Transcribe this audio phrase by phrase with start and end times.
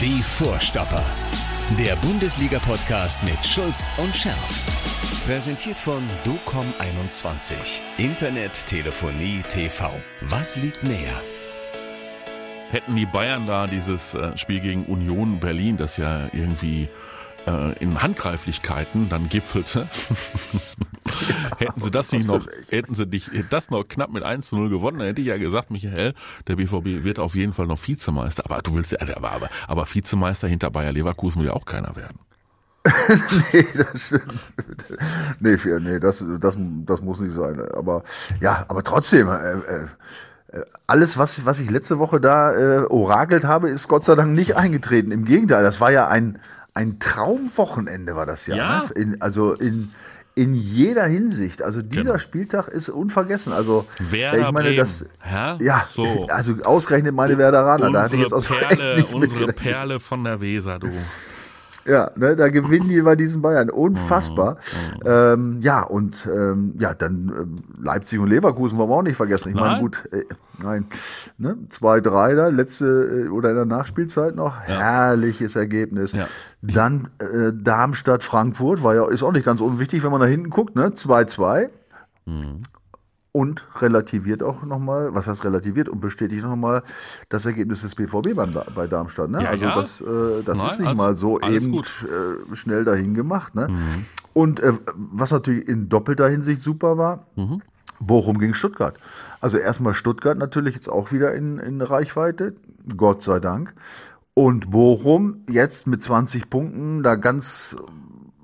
[0.00, 1.04] Die Vorstopper.
[1.78, 5.26] Der Bundesliga-Podcast mit Schulz und Scherf.
[5.26, 7.52] Präsentiert von DOCOM21.
[7.98, 9.92] Internet, Telefonie, TV.
[10.22, 11.20] Was liegt näher?
[12.70, 16.88] Hätten die Bayern da dieses äh, Spiel gegen Union Berlin, das ja irgendwie
[17.46, 19.86] äh, in Handgreiflichkeiten dann gipfelte,
[21.58, 24.70] hätten sie das nicht noch, hätten sie dich das noch knapp mit 1 zu 0
[24.70, 26.14] gewonnen, dann hätte ich ja gesagt, Michael,
[26.46, 28.44] der BVB wird auf jeden Fall noch Vizemeister.
[28.44, 31.96] Aber du willst ja, aber, aber, aber Vizemeister hinter Bayer Leverkusen will ja auch keiner
[31.96, 32.18] werden.
[33.52, 34.40] nee, das stimmt.
[35.40, 37.60] Nee, nee das, das, das muss nicht sein.
[37.74, 38.02] Aber
[38.40, 39.86] ja, aber trotzdem, äh, äh,
[40.86, 44.56] alles, was, was ich letzte Woche da äh, orakelt habe, ist Gott sei Dank nicht
[44.56, 45.12] eingetreten.
[45.12, 46.38] Im Gegenteil, das war ja ein,
[46.74, 48.56] ein Traumwochenende, war das ja.
[48.56, 48.82] Ja.
[48.84, 49.02] Ne?
[49.02, 49.92] In, also in,
[50.34, 51.62] in jeder Hinsicht.
[51.62, 52.18] Also dieser genau.
[52.18, 53.52] Spieltag ist unvergessen.
[53.52, 56.04] Also Werder ich meine, das ja, ja so.
[56.28, 60.78] also ausgerechnet meine Werderaner, da hatte ich jetzt aus Perle, unsere Perle von der Weser,
[60.78, 60.90] du.
[61.84, 63.70] Ja, ne, da gewinnen die bei diesen Bayern.
[63.70, 64.56] Unfassbar.
[65.02, 65.06] Mhm.
[65.06, 69.50] Ähm, ja, und ähm, ja, dann ähm, Leipzig und Leverkusen wollen wir auch nicht vergessen.
[69.50, 70.24] Ich meine, gut, äh,
[70.62, 70.86] nein,
[71.38, 74.54] ne, 2-3 da, letzte äh, oder in der Nachspielzeit noch.
[74.68, 74.78] Ja.
[74.78, 76.12] Herrliches Ergebnis.
[76.12, 76.26] Ja.
[76.62, 80.50] Dann äh, Darmstadt, Frankfurt, war ja, ist auch nicht ganz unwichtig, wenn man da hinten
[80.50, 80.88] guckt, ne?
[80.88, 81.70] 2-2.
[83.32, 86.82] Und relativiert auch nochmal, was heißt relativiert und bestätigt nochmal
[87.28, 89.30] das Ergebnis des BVB beim, bei Darmstadt.
[89.30, 89.42] Ne?
[89.44, 89.74] Ja, also ja.
[89.74, 93.54] das, äh, das Nein, ist nicht alles, mal so eben äh, schnell dahin gemacht.
[93.54, 93.68] Ne?
[93.68, 94.04] Mhm.
[94.32, 97.62] Und äh, was natürlich in doppelter Hinsicht super war, mhm.
[98.00, 98.96] Bochum gegen Stuttgart.
[99.40, 102.54] Also erstmal Stuttgart natürlich jetzt auch wieder in, in Reichweite,
[102.96, 103.74] Gott sei Dank.
[104.34, 107.76] Und Bochum jetzt mit 20 Punkten da ganz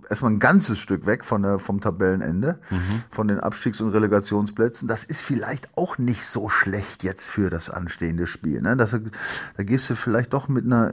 [0.08, 3.02] erstmal ein ganzes Stück weg von der, vom Tabellenende, mhm.
[3.10, 4.88] von den Abstiegs- und Relegationsplätzen.
[4.88, 8.62] Das ist vielleicht auch nicht so schlecht jetzt für das anstehende Spiel.
[8.62, 8.76] Ne?
[8.76, 10.92] Das, da gehst du vielleicht doch mit einer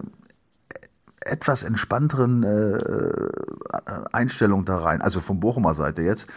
[1.25, 2.79] etwas entspannteren äh,
[4.11, 6.27] Einstellung da rein, also von Bochumer Seite jetzt,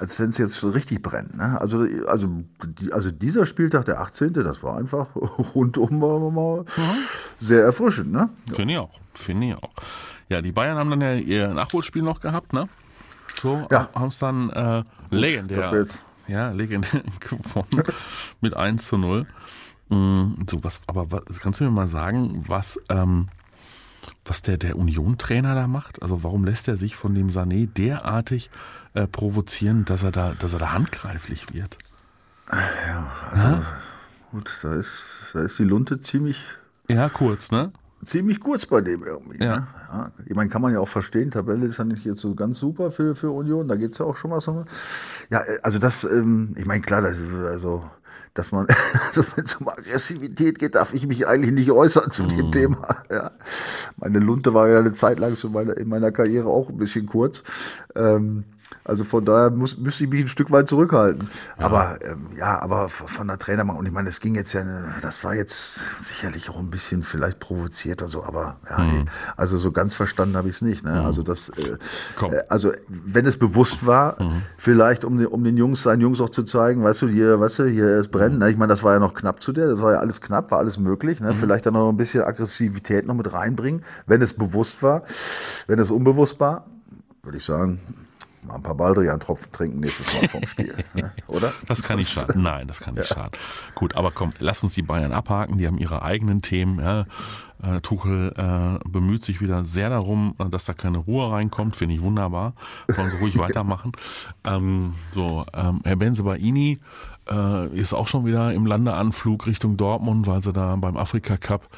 [0.00, 1.36] als wenn es jetzt so richtig brennt.
[1.36, 1.60] Ne?
[1.60, 2.28] Also, also,
[2.66, 5.14] die, also dieser Spieltag, der 18., das war einfach
[5.54, 6.64] rundum mal mhm.
[7.38, 8.12] sehr erfrischend.
[8.12, 8.28] Ne?
[8.52, 8.90] Finde ich auch.
[9.14, 9.70] Finde ich auch.
[10.28, 12.68] Ja, die Bayern haben dann ja ihr Nachholspiel noch gehabt, ne?
[13.40, 13.88] So, ja.
[13.94, 15.86] haben es dann äh, legendär,
[16.28, 17.82] ja, legendär gewonnen
[18.40, 19.26] mit 1 zu 0.
[19.88, 23.28] Mm, so, was, aber was, kannst du mir mal sagen, was, ähm,
[24.24, 26.02] was der, der Union-Trainer da macht?
[26.02, 28.50] Also warum lässt er sich von dem Sané derartig
[28.94, 31.76] äh, provozieren, dass er da, dass er da handgreiflich wird?
[32.50, 33.62] Ja, also ja?
[34.30, 36.42] gut, da ist, da ist die Lunte ziemlich.
[36.88, 37.72] Ja, kurz, ne?
[38.06, 39.42] Ziemlich kurz bei dem irgendwie.
[39.42, 39.56] Ja.
[39.56, 39.66] Ne?
[39.92, 40.10] ja.
[40.26, 42.90] Ich meine, kann man ja auch verstehen, Tabelle ist ja nicht jetzt so ganz super
[42.90, 44.64] für, für Union, da geht's ja auch schon was um.
[45.30, 47.16] Ja, also das, ähm, ich meine, klar, das,
[47.46, 47.84] also
[48.34, 48.66] dass man,
[49.08, 52.52] also wenn es um Aggressivität geht, darf ich mich eigentlich nicht äußern zu dem mm.
[52.52, 52.88] Thema.
[53.10, 53.30] Ja.
[53.96, 57.06] Meine Lunte war ja eine Zeit lang so meine, in meiner Karriere auch ein bisschen
[57.06, 57.42] kurz.
[57.94, 58.44] Ähm,
[58.84, 61.28] also von daher muss, müsste ich mich ein Stück weit zurückhalten.
[61.58, 61.64] Ja.
[61.64, 64.62] Aber ähm, ja, aber von der Trainerbank, und ich meine, es ging jetzt ja,
[65.00, 68.90] das war jetzt sicherlich auch ein bisschen vielleicht provoziert und so, aber ja, mhm.
[68.90, 69.04] nee,
[69.36, 70.84] also so ganz verstanden habe ich es nicht.
[70.84, 70.92] Ne?
[70.92, 71.06] Mhm.
[71.06, 71.76] Also das, äh,
[72.26, 74.42] äh, also wenn es bewusst war, mhm.
[74.58, 77.64] vielleicht um, um den Jungs, seinen Jungs auch zu zeigen, weißt du, hier, weißt du,
[77.64, 78.38] hier ist brennen.
[78.38, 78.50] Ne?
[78.50, 80.58] Ich meine, das war ja noch knapp zu der, das war ja alles knapp, war
[80.58, 81.20] alles möglich.
[81.20, 81.30] Ne?
[81.30, 81.34] Mhm.
[81.34, 85.04] Vielleicht dann noch ein bisschen Aggressivität noch mit reinbringen, wenn es bewusst war,
[85.66, 86.66] wenn es unbewusst war,
[87.22, 87.80] würde ich sagen,
[88.44, 91.10] mal ein paar Baldrian-Tropfen trinken nächstes Mal vom Spiel, ne?
[91.26, 91.52] oder?
[91.66, 92.42] Das kann nicht schaden.
[92.42, 93.16] Nein, das kann nicht ja.
[93.16, 93.38] schaden.
[93.74, 95.58] Gut, aber komm, lass uns die Bayern abhaken.
[95.58, 96.78] Die haben ihre eigenen Themen.
[96.78, 97.06] Ja.
[97.62, 101.76] Äh, Tuchel äh, bemüht sich wieder sehr darum, dass da keine Ruhe reinkommt.
[101.76, 102.54] Finde ich wunderbar.
[102.88, 103.92] Sollen sie ruhig weitermachen.
[104.44, 106.80] Ähm, so, ähm, Herr Benzebaini
[107.30, 111.68] äh, ist auch schon wieder im Landeanflug Richtung Dortmund, weil sie da beim Afrika Cup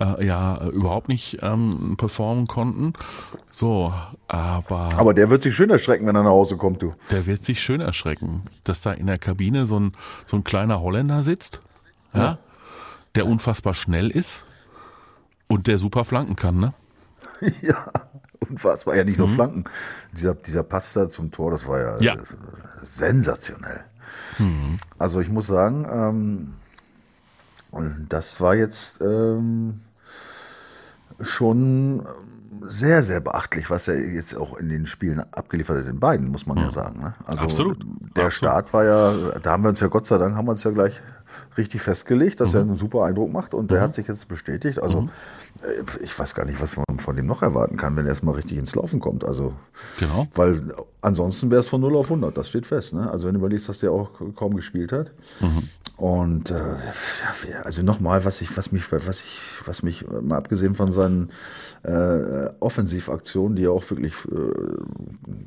[0.00, 2.92] äh, ja überhaupt nicht ähm, performen konnten.
[3.50, 3.92] So,
[4.28, 4.88] aber.
[4.96, 6.94] Aber der wird sich schön erschrecken, wenn er nach Hause kommt, du.
[7.10, 9.92] Der wird sich schön erschrecken, dass da in der Kabine so ein,
[10.26, 11.60] so ein kleiner Holländer sitzt,
[12.14, 12.38] ja, ja.
[13.14, 14.42] der unfassbar schnell ist
[15.48, 16.74] und der super flanken kann, ne?
[17.62, 17.86] ja,
[18.48, 18.96] unfassbar.
[18.96, 19.32] Ja, nicht nur mhm.
[19.32, 19.64] Flanken.
[20.12, 22.22] Dieser, dieser Pass da zum Tor, das war ja, ja.
[22.82, 23.84] sensationell.
[24.38, 24.78] Mhm.
[24.98, 26.54] Also ich muss sagen, ähm,
[28.08, 29.80] das war jetzt ähm,
[31.20, 32.06] schon
[32.60, 36.46] sehr, sehr beachtlich, was er jetzt auch in den Spielen abgeliefert hat, den beiden, muss
[36.46, 37.00] man ja, ja sagen.
[37.00, 37.14] Ne?
[37.24, 37.78] Also Absolut.
[38.16, 38.32] Der Absolut.
[38.32, 40.70] Start war ja, da haben wir uns ja Gott sei Dank, haben wir uns ja
[40.70, 41.00] gleich
[41.56, 42.58] richtig festgelegt, dass mhm.
[42.58, 43.68] er einen super Eindruck macht und mhm.
[43.68, 44.82] der hat sich jetzt bestätigt.
[44.82, 45.10] Also mhm.
[45.62, 48.34] Äh, ich weiß gar nicht, was man von dem noch erwarten kann, wenn er erstmal
[48.34, 49.24] richtig ins Laufen kommt.
[49.24, 49.54] Also,
[49.98, 50.26] genau.
[50.34, 52.94] Weil ansonsten wäre es von 0 auf 100, das steht fest.
[52.94, 53.10] Ne?
[53.10, 55.10] Also wenn du überlegst, dass der auch kaum gespielt hat.
[55.96, 56.76] Und äh,
[57.64, 61.30] also nochmal, was ich, was mich, was ich, was mich mal abgesehen von seinen
[61.82, 64.52] äh, Offensivaktionen, die ja auch wirklich äh,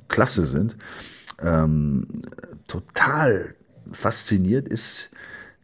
[0.07, 0.77] klasse sind,
[1.41, 2.07] ähm,
[2.67, 3.55] total
[3.91, 5.09] fasziniert ist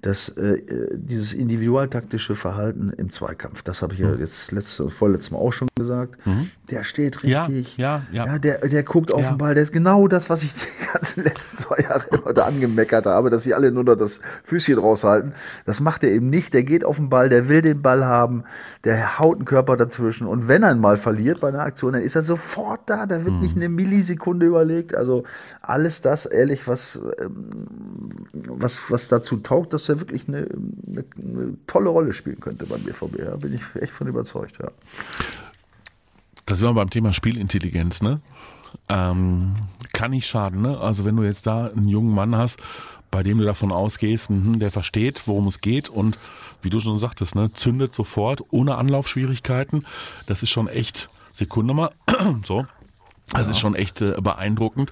[0.01, 0.61] das, äh,
[0.93, 4.19] dieses individualtaktische Verhalten im Zweikampf, das habe ich ja mhm.
[4.19, 6.25] jetzt letzte, vorletztes Mal auch schon gesagt.
[6.25, 6.49] Mhm.
[6.71, 7.77] Der steht richtig.
[7.77, 8.25] Ja, ja, ja.
[8.25, 9.29] ja der, der guckt auf ja.
[9.29, 9.53] den Ball.
[9.53, 13.29] Der ist genau das, was ich die ganzen letzten zwei Jahre immer da angemeckert habe,
[13.29, 15.33] dass sie alle nur noch das Füßchen raushalten.
[15.65, 16.53] Das macht er eben nicht.
[16.55, 18.43] Der geht auf den Ball, der will den Ball haben,
[18.83, 20.25] der haut einen Körper dazwischen.
[20.25, 23.05] Und wenn er ihn mal verliert bei einer Aktion, dann ist er sofort da.
[23.05, 23.41] Da wird mhm.
[23.41, 24.95] nicht eine Millisekunde überlegt.
[24.95, 25.25] Also
[25.61, 27.49] alles das, ehrlich, was, ähm,
[28.33, 30.47] was, was dazu taugt, dass er wirklich eine,
[30.87, 33.19] eine, eine, tolle Rolle spielen könnte beim BVB.
[33.19, 34.71] Ja, bin ich echt von überzeugt, ja.
[36.45, 38.21] Da sind wir beim Thema Spielintelligenz, ne?
[38.89, 39.55] Ähm,
[39.93, 40.79] kann nicht schaden, ne?
[40.79, 42.59] Also wenn du jetzt da einen jungen Mann hast,
[43.11, 46.17] bei dem du davon ausgehst, mh, der versteht, worum es geht und
[46.61, 49.85] wie du schon sagtest, ne, zündet sofort, ohne Anlaufschwierigkeiten.
[50.27, 51.91] Das ist schon echt, Sekunde mal,
[52.45, 52.65] so,
[53.33, 53.51] das ja.
[53.51, 54.91] ist schon echt äh, beeindruckend.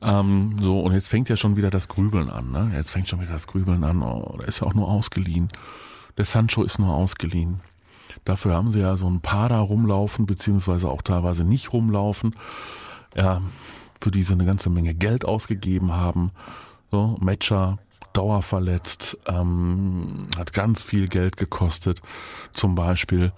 [0.00, 2.50] Ähm, so, und jetzt fängt ja schon wieder das Grübeln an.
[2.50, 2.70] Ne?
[2.74, 4.02] Jetzt fängt schon wieder das Grübeln an.
[4.02, 5.48] Oh, der ist ja auch nur ausgeliehen.
[6.16, 7.60] Der Sancho ist nur ausgeliehen.
[8.24, 12.36] Dafür haben sie ja so ein paar da rumlaufen, beziehungsweise auch teilweise nicht rumlaufen.
[13.14, 13.40] Ja,
[14.00, 16.30] für die sie eine ganze Menge Geld ausgegeben haben.
[16.90, 17.78] So, Matcher,
[18.12, 22.02] dauerverletzt, ähm, hat ganz viel Geld gekostet.
[22.52, 23.32] Zum Beispiel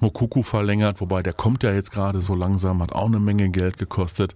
[0.00, 3.78] Mokuku verlängert, wobei der kommt ja jetzt gerade so langsam, hat auch eine Menge Geld
[3.78, 4.34] gekostet.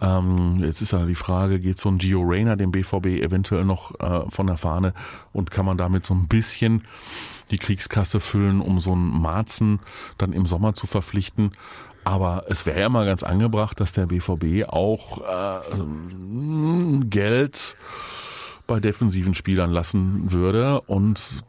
[0.00, 3.98] Ähm, jetzt ist ja die Frage, geht so ein Gio Reyna dem BVB eventuell noch
[3.98, 4.92] äh, von der Fahne
[5.32, 6.84] und kann man damit so ein bisschen
[7.50, 9.80] die Kriegskasse füllen, um so einen Marzen
[10.18, 11.52] dann im Sommer zu verpflichten.
[12.04, 17.74] Aber es wäre ja mal ganz angebracht, dass der BVB auch äh, Geld
[18.66, 20.80] bei defensiven Spielern lassen würde.
[20.82, 21.44] Und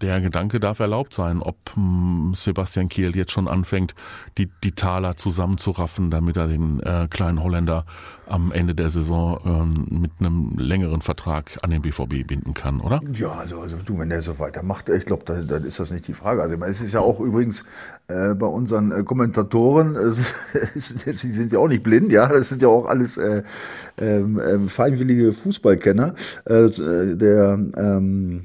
[0.00, 3.94] der Gedanke darf erlaubt sein, ob hm, Sebastian Kiel jetzt schon anfängt,
[4.38, 7.84] die, die Taler zusammenzuraffen, damit er den äh, kleinen Holländer
[8.28, 13.00] am Ende der Saison ähm, mit einem längeren Vertrag an den BVB binden kann, oder?
[13.12, 16.08] Ja, also, also du, wenn der so weitermacht, ich glaube, dann, dann ist das nicht
[16.08, 16.42] die Frage.
[16.42, 17.64] Also es ist ja auch übrigens
[18.08, 20.10] äh, bei unseren äh, Kommentatoren, äh,
[20.74, 23.42] sie sind ja auch nicht blind, ja, das sind ja auch alles äh,
[23.98, 26.14] ähm, ähm feinwillige Fußballkenner.
[26.44, 26.70] Äh,
[27.16, 28.44] der ähm,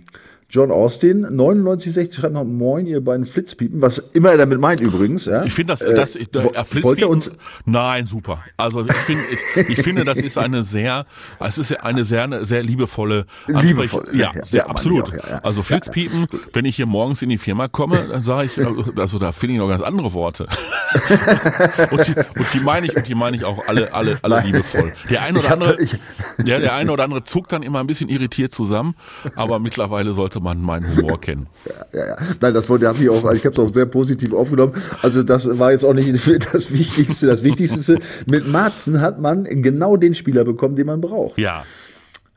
[0.51, 5.23] John Austin, 9960 schreibt noch Moin, ihr beiden Flitzpiepen, was immer er damit meint übrigens.
[5.23, 5.45] Ja?
[5.45, 7.31] Ich finde das, das äh, er Flitzpiepen, uns
[7.63, 8.43] nein, super.
[8.57, 9.23] Also ich finde,
[9.55, 11.05] ich, ich, finde, das ist eine sehr,
[11.39, 15.05] es ist eine sehr, sehr liebevolle, liebevoll, ja, ja, sehr, ja, absolut.
[15.05, 18.99] Auch, ja, also Flitzpiepen, wenn ich hier morgens in die Firma komme, dann sage ich,
[18.99, 20.47] also da finde ich noch ganz andere Worte.
[21.91, 24.47] und, die, und die meine ich, und die meine ich auch alle, alle, alle nein.
[24.47, 24.91] liebevoll.
[25.09, 25.95] Der eine oder andere, ich,
[26.39, 28.95] der, der eine oder andere zuckt dann immer ein bisschen irritiert zusammen,
[29.37, 31.47] aber mittlerweile sollte man meinen Humor kennen.
[31.65, 32.17] Ja, ja, ja.
[32.39, 34.73] Nein, das wollte ich auch, ich habe es auch sehr positiv aufgenommen.
[35.01, 36.09] Also das war jetzt auch nicht
[36.53, 37.27] das Wichtigste.
[37.27, 41.37] Das Wichtigste mit Marzen hat man genau den Spieler bekommen, den man braucht.
[41.37, 41.63] Ja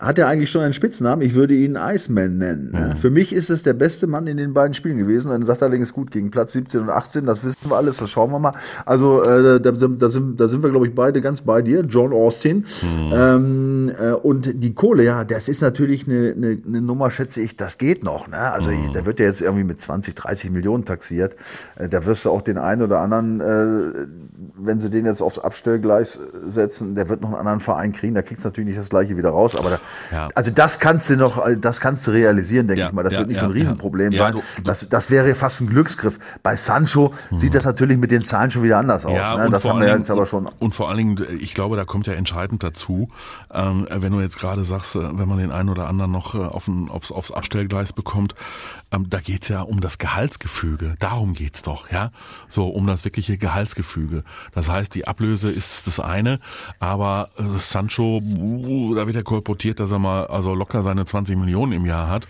[0.01, 1.25] hat er eigentlich schon einen Spitznamen.
[1.25, 2.73] Ich würde ihn Iceman nennen.
[2.73, 2.97] Mhm.
[2.97, 5.31] Für mich ist es der beste Mann in den beiden Spielen gewesen.
[5.31, 7.25] Dann sagt er allerdings gut gegen Platz 17 und 18.
[7.27, 7.99] Das wissen wir alles.
[7.99, 8.55] Das schauen wir mal.
[8.87, 11.83] Also äh, da, da, sind, da sind wir, glaube ich, beide ganz bei dir.
[11.83, 12.67] John Austin.
[12.83, 13.13] Mhm.
[13.13, 17.57] Ähm, äh, und die Kohle, ja, das ist natürlich eine, eine, eine Nummer, schätze ich,
[17.57, 18.27] das geht noch.
[18.27, 18.39] Ne?
[18.39, 18.93] Also mhm.
[18.93, 21.37] da wird ja jetzt irgendwie mit 20, 30 Millionen taxiert.
[21.77, 24.07] Äh, da wirst du auch den einen oder anderen, äh,
[24.57, 28.15] wenn sie den jetzt aufs Abstellgleis setzen, der wird noch einen anderen Verein kriegen.
[28.15, 29.55] Da kriegst du natürlich nicht das gleiche wieder raus.
[29.55, 29.81] Aber da,
[30.13, 30.29] ja.
[30.35, 33.03] Also das kannst du noch, das kannst du realisieren, denke ja, ich mal.
[33.03, 34.33] Das ja, wird nicht so ein Riesenproblem sein.
[34.35, 36.19] Du, du, das, das wäre fast ein Glücksgriff.
[36.43, 37.37] Bei Sancho mhm.
[37.37, 39.37] sieht das natürlich mit den Zahlen schon wieder anders aus.
[39.37, 39.49] Ne?
[39.51, 40.49] Das haben wir jetzt aber schon.
[40.59, 43.09] Und vor allen Dingen, ich glaube, da kommt ja entscheidend dazu,
[43.53, 46.39] ähm, wenn du jetzt gerade sagst, äh, wenn man den einen oder anderen noch äh,
[46.39, 48.35] auf ein, aufs, aufs Abstellgleis bekommt,
[48.95, 50.95] ähm, da geht's ja um das Gehaltsgefüge.
[50.99, 52.11] Darum geht's doch, ja.
[52.49, 54.25] So, um das wirkliche Gehaltsgefüge.
[54.53, 56.41] Das heißt, die Ablöse ist das eine,
[56.79, 61.37] aber äh, Sancho, uh, da wird er kolportiert, dass er mal also locker seine 20
[61.37, 62.27] Millionen im Jahr hat.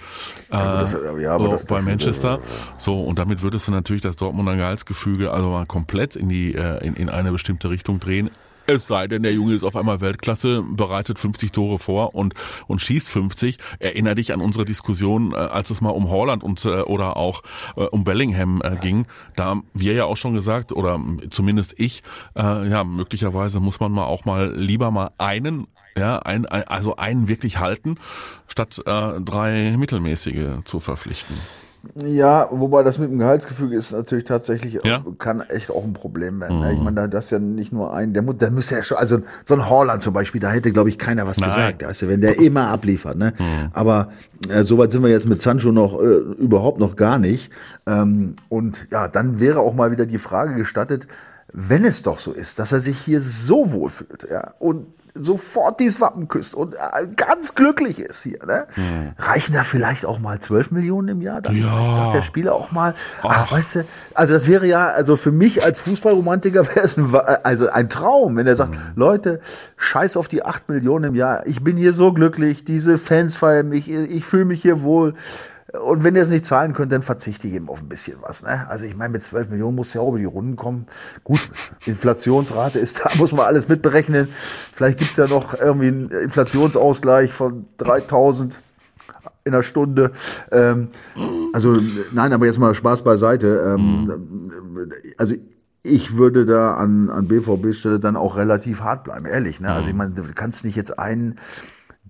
[0.51, 2.39] Äh, ja, das, ja, so, das, bei das, Manchester.
[2.79, 6.85] so, und damit würdest du natürlich das Dortmunder Gehaltsgefüge also mal komplett in die, äh,
[6.85, 8.31] in, in eine bestimmte Richtung drehen.
[8.67, 12.35] Es sei denn, der Junge ist auf einmal Weltklasse, bereitet 50 Tore vor und,
[12.67, 13.59] und schießt 50.
[13.79, 17.43] Erinner dich an unsere Diskussion, äh, als es mal um Holland und äh, oder auch
[17.77, 19.07] äh, um Bellingham ging.
[19.37, 22.03] Da haben wir ja auch schon gesagt, oder zumindest ich,
[22.37, 25.67] ja, möglicherweise muss man mal auch mal lieber mal einen
[25.97, 27.97] ja, ein, ein, also einen wirklich halten,
[28.49, 31.37] statt äh, drei mittelmäßige zu verpflichten.
[32.05, 35.05] Ja, wobei das mit dem Gehaltsgefüge ist natürlich tatsächlich, Ja?
[35.19, 36.61] kann echt auch ein Problem werden.
[36.61, 36.73] ne?
[36.73, 39.19] Ich meine, da- das ist ja nicht nur ein, der, der müsste ja schon, also
[39.45, 41.51] so ein Holland zum Beispiel, da hätte, glaube ich, keiner was Nein.
[41.51, 41.83] gesagt.
[41.87, 43.17] Weißt du, wenn der immer abliefert.
[43.17, 43.33] Ne?
[43.73, 44.09] Aber
[44.49, 46.05] äh, soweit sind wir jetzt mit Sancho noch äh,
[46.39, 47.51] überhaupt noch gar nicht.
[47.87, 51.07] Ähm, und ja, dann wäre auch mal wieder die Frage gestattet,
[51.57, 55.79] wenn es doch so ist, dass er sich hier so wohl fühlt, ja, und sofort
[55.79, 58.67] dieses Wappen küsst und äh, ganz glücklich ist hier, ne?
[59.17, 61.41] Reichen da vielleicht auch mal 12 Millionen im Jahr?
[61.41, 61.95] Dann Ja.
[61.95, 63.85] sagt der Spieler auch mal, ach, weißt du,
[64.15, 67.89] also das wäre ja, also für mich als Fußballromantiker wäre es ein, Wa- also ein
[67.89, 69.39] Traum, wenn er sagt, Leute,
[69.77, 73.69] scheiß auf die 8 Millionen im Jahr, ich bin hier so glücklich, diese Fans feiern
[73.69, 75.15] mich, ich fühle mich hier wohl.
[75.83, 78.43] Und wenn ihr es nicht zahlen könnt, dann verzichte ich eben auf ein bisschen was.
[78.43, 78.67] Ne?
[78.69, 80.87] Also ich meine, mit 12 Millionen muss ja auch über die Runden kommen.
[81.25, 81.41] Gut,
[81.85, 84.29] Inflationsrate ist da, muss man alles mitberechnen.
[84.73, 88.59] Vielleicht gibt's ja noch irgendwie einen Inflationsausgleich von 3000
[89.45, 90.13] in der Stunde.
[90.53, 90.89] Ähm,
[91.53, 91.81] also
[92.13, 93.75] nein, aber jetzt mal Spaß beiseite.
[93.77, 95.35] Ähm, Also
[95.83, 99.61] ich würde da an, an BVB-Stelle dann auch relativ hart bleiben, ehrlich.
[99.61, 99.73] Ne?
[99.73, 101.39] Also ich meine, du kannst nicht jetzt einen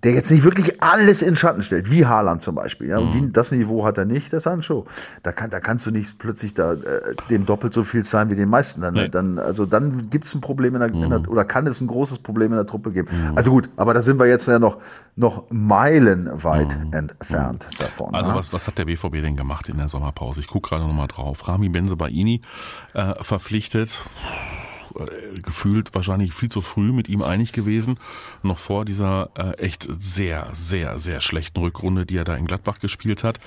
[0.05, 2.89] der jetzt nicht wirklich alles in Schatten stellt, wie Haaland zum Beispiel.
[2.89, 4.85] Ja, und die, das Niveau hat er nicht, der Sancho.
[5.23, 8.35] Da, kann, da kannst du nicht plötzlich da äh, dem doppelt so viel zahlen wie
[8.35, 8.81] den meisten.
[8.81, 9.09] Dann, Nee.
[9.09, 12.19] dann, also dann gibt's ein Problem in der, in der, oder kann es ein großes
[12.19, 13.07] Problem in der Truppe geben.
[13.35, 14.77] Also gut, aber da sind wir jetzt ja noch,
[15.15, 18.13] noch meilenweit entfernt davon.
[18.13, 18.35] Also ne?
[18.35, 20.39] was, was hat der BVB denn gemacht in der Sommerpause?
[20.39, 21.47] Ich gucke gerade nochmal drauf.
[21.47, 22.41] Rami Benzebaini
[22.93, 23.99] äh, verpflichtet,
[24.99, 27.99] äh, gefühlt wahrscheinlich viel zu früh mit ihm einig gewesen,
[28.43, 32.79] noch vor dieser äh, echt sehr, sehr, sehr schlechten Rückrunde, die er da in Gladbach
[32.79, 33.39] gespielt hat.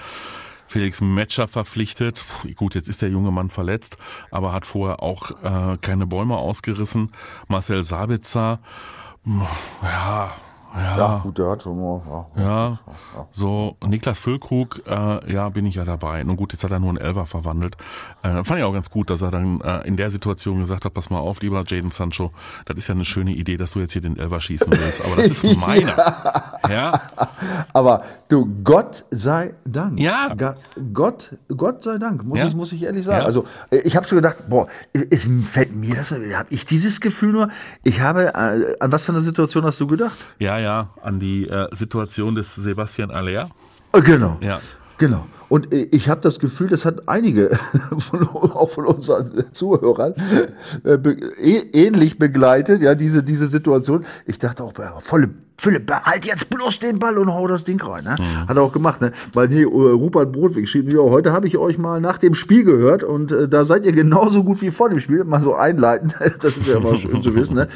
[0.67, 2.25] Felix Metscher verpflichtet.
[2.29, 3.97] Puh, Gut, jetzt ist der junge Mann verletzt,
[4.31, 7.13] aber hat vorher auch äh, keine Bäume ausgerissen.
[7.49, 8.61] Marcel Sabitzer,
[9.83, 10.33] ja,
[10.75, 12.29] ja, ja, gut, der hat schon mal.
[12.37, 12.43] Ja.
[12.43, 12.79] ja,
[13.33, 16.23] so Niklas Füllkrug, äh, ja, bin ich ja dabei.
[16.25, 17.77] Nun gut, jetzt hat er nur einen Elfer verwandelt.
[18.23, 20.95] Äh, fand ich auch ganz gut, dass er dann äh, in der Situation gesagt hat,
[20.95, 22.33] pass mal auf, lieber Jaden Sancho,
[22.67, 25.17] das ist ja eine schöne Idee, dass du jetzt hier den Elfer schießen willst, aber
[25.17, 25.97] das ist meiner.
[26.71, 27.01] Ja,
[27.73, 29.99] Aber du, Gott sei Dank.
[29.99, 30.35] Ja.
[30.35, 30.57] Ga-
[30.93, 32.47] Gott, Gott sei Dank, muss, Ja.
[32.49, 33.21] ich, muss ich ehrlich sagen.
[33.21, 33.27] Ja.
[33.27, 34.69] Also äh, ich habe schon gedacht, boah,
[35.11, 37.49] es fällt mir das, habe ich dieses Gefühl nur,
[37.85, 40.17] ich habe, äh, an was für eine Situation hast du gedacht?
[40.39, 43.49] ja, ja, an die äh, Situation des Sebastian Aller.
[43.93, 44.37] Äh, Genau.
[44.41, 44.61] Ja.
[44.99, 45.27] Genau.
[45.49, 47.57] Und ich habe das Gefühl, das hat einige,
[47.99, 50.13] von, auch von unseren Zuhörern,
[50.85, 50.97] äh,
[51.73, 54.05] ähnlich begleitet, ja, diese, diese Situation.
[54.27, 55.31] Ich dachte auch, volle
[55.61, 58.05] Philipp, behalt jetzt bloß den Ball und hau das Ding rein.
[58.05, 58.17] Ne?
[58.47, 59.13] Hat er auch gemacht, ne?
[59.35, 62.65] Weil hier äh, Rupert Brodwig schrieb, ja, heute habe ich euch mal nach dem Spiel
[62.65, 65.25] gehört und äh, da seid ihr genauso gut wie vor dem Spiel.
[65.25, 67.57] Mal so einleitend, das ist ja mal schön zu wissen.
[67.57, 67.69] Ne?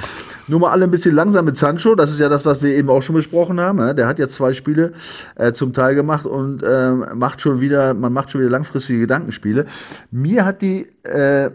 [0.47, 2.89] Nur mal alle ein bisschen langsam mit Sancho, das ist ja das, was wir eben
[2.89, 3.79] auch schon besprochen haben.
[3.79, 3.95] Ne?
[3.95, 4.93] Der hat jetzt zwei Spiele
[5.35, 9.67] äh, zum Teil gemacht und ähm, macht schon wieder, man macht schon wieder langfristige Gedankenspiele.
[10.11, 11.51] Mir hat die äh, äh,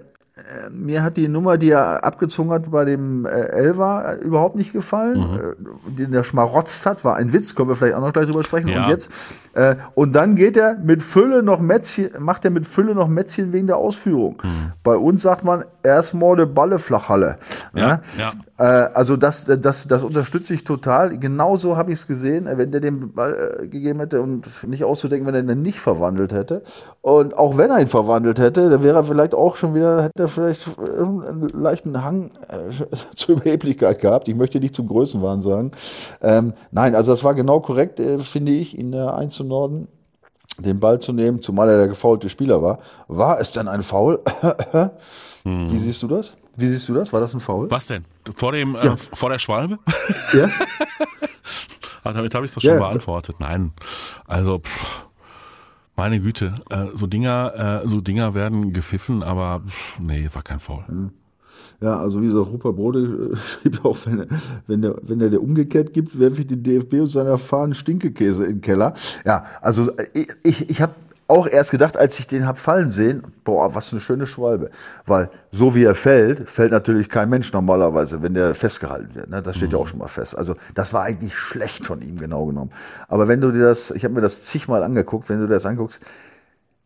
[0.72, 4.74] mir hat die Nummer, die er abgezogen hat bei dem äh, Elva, äh, überhaupt nicht
[4.74, 5.18] gefallen.
[5.18, 8.44] Äh, den er schmarotzt hat, war ein Witz, können wir vielleicht auch noch gleich drüber
[8.44, 8.70] sprechen.
[8.70, 8.84] Ja.
[8.84, 9.10] Und jetzt,
[9.54, 13.54] äh, und dann geht er mit Fülle noch Mätzchen, macht er mit Fülle noch Mätzchen
[13.54, 14.42] wegen der Ausführung.
[14.84, 17.38] Bei uns sagt man erstmal eine Balle Flachhalle.
[17.74, 18.32] Ja, ja.
[18.58, 21.18] Äh, also das, das, das unterstütze ich total.
[21.18, 24.84] Genauso habe ich es gesehen, äh, wenn der den Ball äh, gegeben hätte und nicht
[24.84, 26.64] auszudenken, wenn er den nicht verwandelt hätte.
[27.02, 30.24] Und auch wenn er ihn verwandelt hätte, dann wäre er vielleicht auch schon wieder, hätte
[30.24, 32.32] er vielleicht einen leichten Hang
[33.16, 34.28] zur Überheblichkeit gehabt.
[34.28, 35.72] Ich möchte nicht zum Größenwahn sagen.
[36.22, 39.88] Ähm, nein, also das war genau korrekt, äh, finde ich, ihn äh, einzunorden
[40.60, 42.80] den Ball zu nehmen, zumal er der gefaulte Spieler war.
[43.08, 44.20] War es denn ein Foul?
[45.44, 46.36] Wie siehst du das?
[46.58, 47.14] Wie siehst du das?
[47.14, 47.70] War das ein Foul?
[47.72, 48.04] Was denn?
[48.36, 48.94] Vor dem, Ja.
[48.94, 49.78] äh, vor der Schwalbe?
[50.34, 50.50] Ja?
[52.04, 52.80] Ah, damit habe ich es doch schon Ja.
[52.80, 53.36] beantwortet.
[53.40, 53.74] Nein.
[54.28, 54.86] Also, pff,
[55.98, 60.60] meine Güte, äh, so Dinger, äh, so Dinger werden gepfiffen, aber pff, nee, war kein
[60.60, 60.86] Foul.
[61.82, 64.28] Ja, also wie gesagt, Rupert Brode äh, schrieb auch, wenn, er-
[64.68, 68.46] wenn, der, wenn der der umgekehrt gibt, werfe ich den DFB und seiner Fahnen Stinkekäse
[68.46, 68.94] in den Keller.
[69.26, 70.94] Ja, also äh, ich, ich, ich habe
[71.28, 74.70] auch erst gedacht, als ich den hab fallen sehen, boah, was eine schöne Schwalbe.
[75.06, 79.30] Weil so wie er fällt, fällt natürlich kein Mensch normalerweise, wenn der festgehalten wird.
[79.30, 79.42] Ne?
[79.42, 80.38] Das steht ja auch schon mal fest.
[80.38, 82.72] Also das war eigentlich schlecht von ihm, genau genommen.
[83.10, 85.66] Aber wenn du dir das, ich habe mir das zigmal angeguckt, wenn du dir das
[85.66, 86.02] anguckst,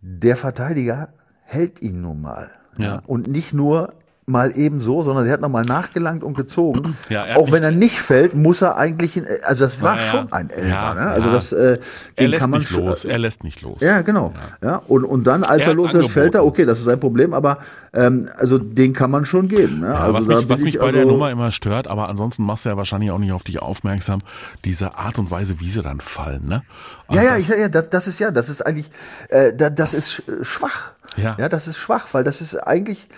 [0.02, 1.10] der Verteidiger
[1.44, 2.50] hält ihn nun mal.
[2.78, 3.04] Ja.
[3.06, 3.94] Und nicht nur
[4.32, 6.98] mal eben so, sondern der hat nochmal nachgelangt und gezogen.
[7.10, 9.98] Ja, er hat auch wenn er nicht fällt, muss er eigentlich, in, also das war
[9.98, 10.68] Ja, schon ein Elfer.
[10.68, 11.02] Ja, ne?
[11.02, 11.78] Also das, äh,
[12.16, 13.06] Er lässt kann man nicht los.
[13.06, 13.82] Er lässt nicht los.
[13.82, 14.34] Ja, genau.
[14.64, 14.82] Ja.
[14.88, 17.00] und, und dann, als Er er, hat's los ist, fällt er, okay, das ist sein
[17.00, 17.58] Problem, aber
[17.94, 19.82] ähm, also den kann man schon geben.
[19.82, 19.94] Ne?
[19.94, 22.64] Also was mich, was mich ich bei der also- Nummer immer stört, aber ansonsten machst
[22.66, 24.20] du ja wahrscheinlich auch nicht auf dich aufmerksam,
[24.64, 26.64] diese Art und Weise, wie sie dann fallen, ne?
[27.10, 28.90] Ja, Also ja, das- ich sag ja, das, das ist ja, das ist eigentlich,
[29.30, 30.92] äh, da, das ist äh, schwach.
[31.18, 31.36] Ja.
[31.38, 33.10] ja, das ist schwach, weil das ist eigentlich,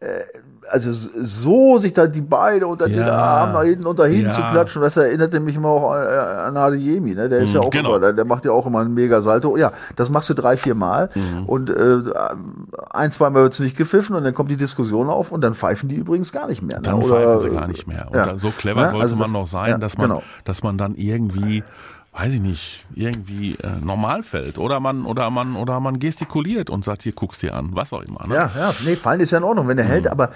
[0.00, 0.06] äh,
[0.70, 3.12] also so sich da die Beine unter den Ja.
[3.12, 4.30] Arm nach hinten da hinten Ja.
[4.30, 7.28] zu klatschen, das erinnerte mich immer auch an, äh, an Adeyemi, ne?
[7.28, 7.96] Der ist Mhm, ja auch genau.
[7.96, 9.56] immer, der, macht ja auch immer einen mega Salto.
[9.56, 11.44] Ja, das machst du drei, vier Mal Mhm.
[11.46, 11.98] und äh,
[12.90, 15.96] ein, zweimal wird's nicht gepfiffen und dann kommt die Diskussion auf und dann pfeifen die
[15.96, 16.76] übrigens gar nicht mehr.
[16.78, 16.82] Ne?
[16.82, 18.06] dann Oder, pfeifen sie gar nicht mehr.
[18.10, 18.38] Und ja.
[18.38, 20.22] so clever Ja, sollte also man das- noch sein, dass man, genau.
[20.44, 21.64] dass man dann irgendwie,
[22.12, 24.58] weiß ich nicht, irgendwie äh, normal fällt.
[24.58, 28.02] Oder man, oder man, oder man gestikuliert und sagt, hier guckst dir an, was auch
[28.02, 28.26] immer.
[28.26, 28.34] Ne?
[28.34, 29.88] Ja, ja, nee, fallen ist ja in Ordnung, wenn er Mhm.
[29.88, 30.32] hält, aber äh,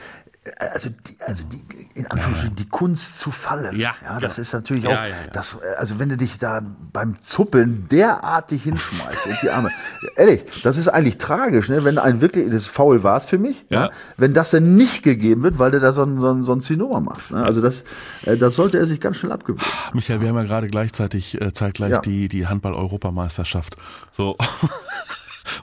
[0.58, 3.76] also die, also die, in Anführungsstrichen, die Kunst zu fallen.
[3.78, 4.42] Ja, ja das genau.
[4.42, 5.14] ist natürlich Ja, auch, ja, ja.
[5.32, 6.60] das, äh, also wenn du dich da
[6.92, 9.70] beim Zuppeln derartig hinschmeißt und die Arme,
[10.16, 13.66] ehrlich, das ist eigentlich tragisch, ne, wenn ein wirklich, das faul war es für mich,
[13.70, 13.84] ja.
[13.84, 13.90] Ja.
[14.16, 16.60] wenn das denn nicht gegeben wird, weil du da so ein, so ein, so ein
[16.60, 17.32] Zinnober machst.
[17.32, 17.42] Ne?
[17.42, 17.84] Also das,
[18.24, 19.64] äh, das sollte er sich ganz schnell abgewöhnen.
[19.92, 22.00] Michael, wir haben ja gerade gleichzeitig, äh, zeitgleich Ja.
[22.00, 23.76] die, die Handball-Europameisterschaft.
[24.16, 24.36] So.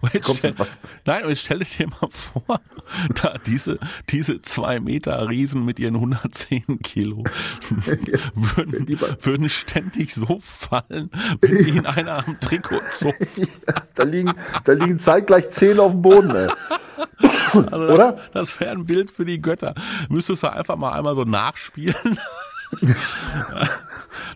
[0.01, 0.53] Und jetzt stell,
[1.05, 2.61] nein, und jetzt stell dir mal vor,
[3.21, 7.23] da diese, diese zwei Meter Riesen mit ihren 110 Kilo
[8.33, 11.09] würden, würden ständig so fallen,
[11.41, 13.17] wenn ihnen einer am Trikot zupft.
[13.95, 16.47] da liegen, da liegen zeitgleich zehn auf dem Boden, ey.
[17.53, 18.19] Also das, Oder?
[18.33, 19.75] Das wäre ein Bild für die Götter.
[20.09, 22.19] Müsstest du einfach mal einmal so nachspielen.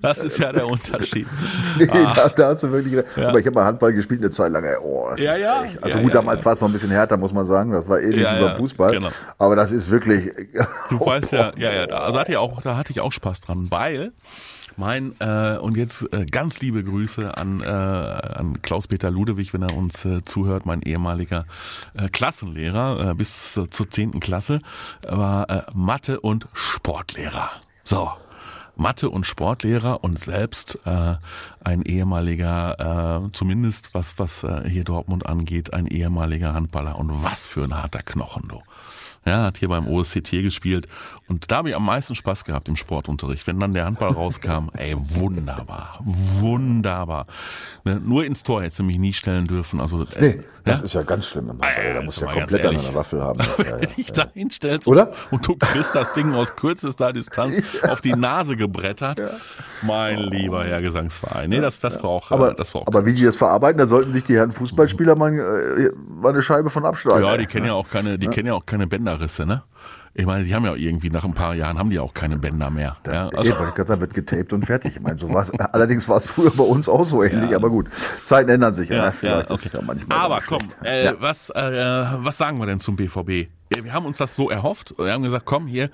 [0.01, 1.27] Das ist ja der Unterschied.
[1.77, 3.08] Nee, da, da hast du wirklich recht.
[3.18, 3.22] Ah.
[3.22, 3.30] Ja.
[3.30, 4.63] Aber ich habe mal Handball gespielt eine Zeit lang.
[4.63, 5.63] Ey, oh, das Ja, ist ja.
[5.63, 5.84] echt.
[5.84, 7.72] Also Ja, gut, damals war es noch ein bisschen härter, muss man sagen.
[7.72, 8.92] Das war ähnlich wie beim Fußball.
[8.92, 9.10] genau.
[9.38, 10.32] Aber das ist wirklich.
[10.89, 13.42] Du weißt ja, ja, ja, da, also hatte ich auch, da hatte ich auch Spaß
[13.42, 14.12] dran, weil
[14.80, 19.75] mein äh, und jetzt äh, ganz liebe Grüße an, äh, an Klaus-Peter Ludewig, wenn er
[19.75, 21.46] uns äh, zuhört, mein ehemaliger
[21.96, 24.60] äh, Klassenlehrer äh, bis zur zehnten Klasse,
[25.08, 27.50] war äh, Mathe- und Sportlehrer.
[27.84, 28.10] So.
[28.77, 31.15] Mathe- und Sportlehrer und selbst äh,
[31.63, 36.98] ein ehemaliger, äh, zumindest was was äh, hier Dortmund angeht, ein ehemaliger Handballer.
[36.98, 38.62] Und was für ein harter Knochen, du.
[39.27, 40.88] Ja, hat hier beim OSCT gespielt
[41.29, 44.69] und da habe ich am meisten Spaß gehabt im Sportunterricht, wenn dann der Handball rauskam.
[44.77, 46.00] Ey, wunderbar,
[46.39, 47.25] wunderbar.
[47.84, 49.81] Ne, nur ins Tor hätte sie mich nie stellen dürfen.
[49.81, 50.86] Also äh, Nee, das ja?
[50.86, 51.46] ist ja ganz schlimm.
[51.46, 51.69] im Handball.
[51.77, 53.39] ja, da ja, musst du ja komplett an einer Waffel haben.
[53.39, 54.13] Ja, ja, wenn du dich ja.
[54.13, 55.10] da hinstellst Oder?
[55.10, 59.22] Und, und du kriegst das Ding aus kürzester Distanz auf die Nase gebrettert.
[59.81, 61.50] Mein lieber Herr Gesangsverein.
[61.50, 63.77] Nee, das, das war auch, Aber, äh, das war auch aber wie die das verarbeiten,
[63.77, 67.22] da sollten sich die Herren Fußballspieler mal, äh, mal eine Scheibe von abschlagen.
[67.22, 68.87] Ja, die kennen ja auch keine, die kennen ja auch keine
[69.18, 69.64] Bänderrisse, ne?
[70.20, 72.72] Ich meine, die haben ja irgendwie nach ein paar Jahren haben die auch keine Bänder
[72.72, 72.98] mehr.
[73.06, 74.96] Ja, Also, gerade sagen, wird getaped und fertig.
[74.96, 75.51] Ich meine, so war's.
[75.74, 77.88] Allerdings war es früher bei uns auch so ähnlich, aber gut.
[78.24, 78.90] Zeiten ändern sich.
[78.90, 81.14] Ja, vielleicht ist es ja manchmal Aber komm, äh, Ja.
[81.20, 83.48] was, äh, was sagen wir denn zum BVB?
[83.83, 84.94] Wir haben uns das so erhofft.
[84.98, 85.90] Wir haben gesagt, komm hier,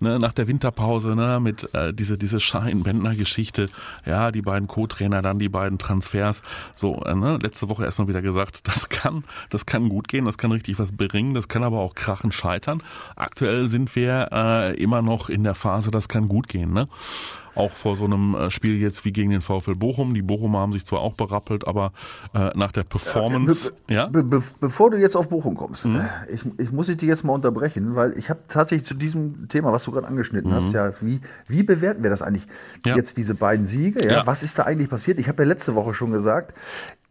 [0.00, 3.68] ne, nach der Winterpause, ne, mit äh, diese diese Schein-Bändner-Geschichte,
[4.04, 6.42] ja, die beiden Co-Trainer, dann die beiden Transfers.
[6.74, 10.24] So, äh, ne, letzte Woche erst mal wieder gesagt, das kann, das kann gut gehen,
[10.24, 12.82] das kann richtig was bringen, das kann aber auch krachen scheitern.
[13.16, 16.88] Aktuell sind wir äh, immer noch in der Phase, das kann gut gehen, ne?
[17.56, 20.14] Auch vor so einem äh, Spiel jetzt wie gegen den VfL Bochum.
[20.14, 21.92] Die Bochumer haben sich zwar auch berappelt, aber
[22.34, 24.06] äh, nach der Performance, ja.
[24.06, 24.12] Mhm.
[24.12, 25.90] be be bevor du jetzt auf Bochum kommst, äh,
[26.30, 29.84] ich, ich muss dich jetzt mal unterbrechen, weil ich habe tatsächlich zu diesem Thema, was
[29.84, 32.90] du gerade angeschnitten hast, ja, wie, wie bewerten wir das eigentlich Mhm.
[32.90, 32.96] Ja.
[32.96, 34.04] jetzt diese beiden Siege?
[34.04, 34.12] Ja?
[34.12, 34.26] Ja.
[34.26, 35.18] Was ist da eigentlich passiert?
[35.18, 36.54] Ich habe ja letzte Woche schon gesagt,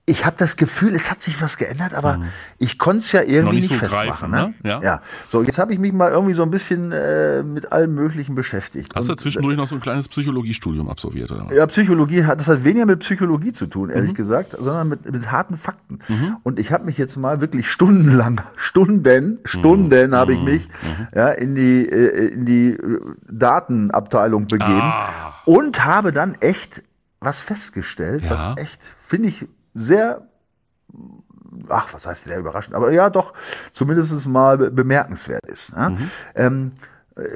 [0.08, 2.22] ich habe das Gefühl, es hat sich was geändert, aber
[2.60, 3.62] ich konnte es ja irgendwie Mhm.
[3.62, 4.32] nicht nicht, so festmachen.
[4.32, 4.54] greifen, ne?
[4.62, 4.70] ne?
[4.70, 4.80] Ja.
[4.84, 5.02] ja.
[5.28, 8.94] So, jetzt habe ich mich mal irgendwie so ein bisschen äh, mit allem Möglichen beschäftigt.
[8.96, 11.58] Hast du Und, zwischendurch noch so ein kleines Psychologiestudium absolviert, oder was?
[11.58, 14.16] ja, Psychologie hat, das hat weniger mit Psychologie zu tun, ehrlich Mhm.
[14.16, 15.98] gesagt, sondern mit, mit harten Fakten.
[16.44, 20.38] Und ich habe mich jetzt mal wirklich stundenlang, Stunden, Stunden habe Mhm.
[20.38, 20.68] ich mich
[21.16, 25.34] ja, in die, äh, in die äh, Datenabteilung begeben Ah.
[25.46, 26.84] und habe dann echt
[27.22, 28.30] was festgestellt, Ja.
[28.56, 30.28] was echt, finde ich, sehr
[31.70, 33.34] ach, was heißt sehr überraschend, aber ja, doch
[33.72, 35.76] zumindest mal be- bemerkenswert ist.
[35.76, 35.92] Ne?
[35.92, 36.12] Mhm.
[36.36, 36.70] Ähm,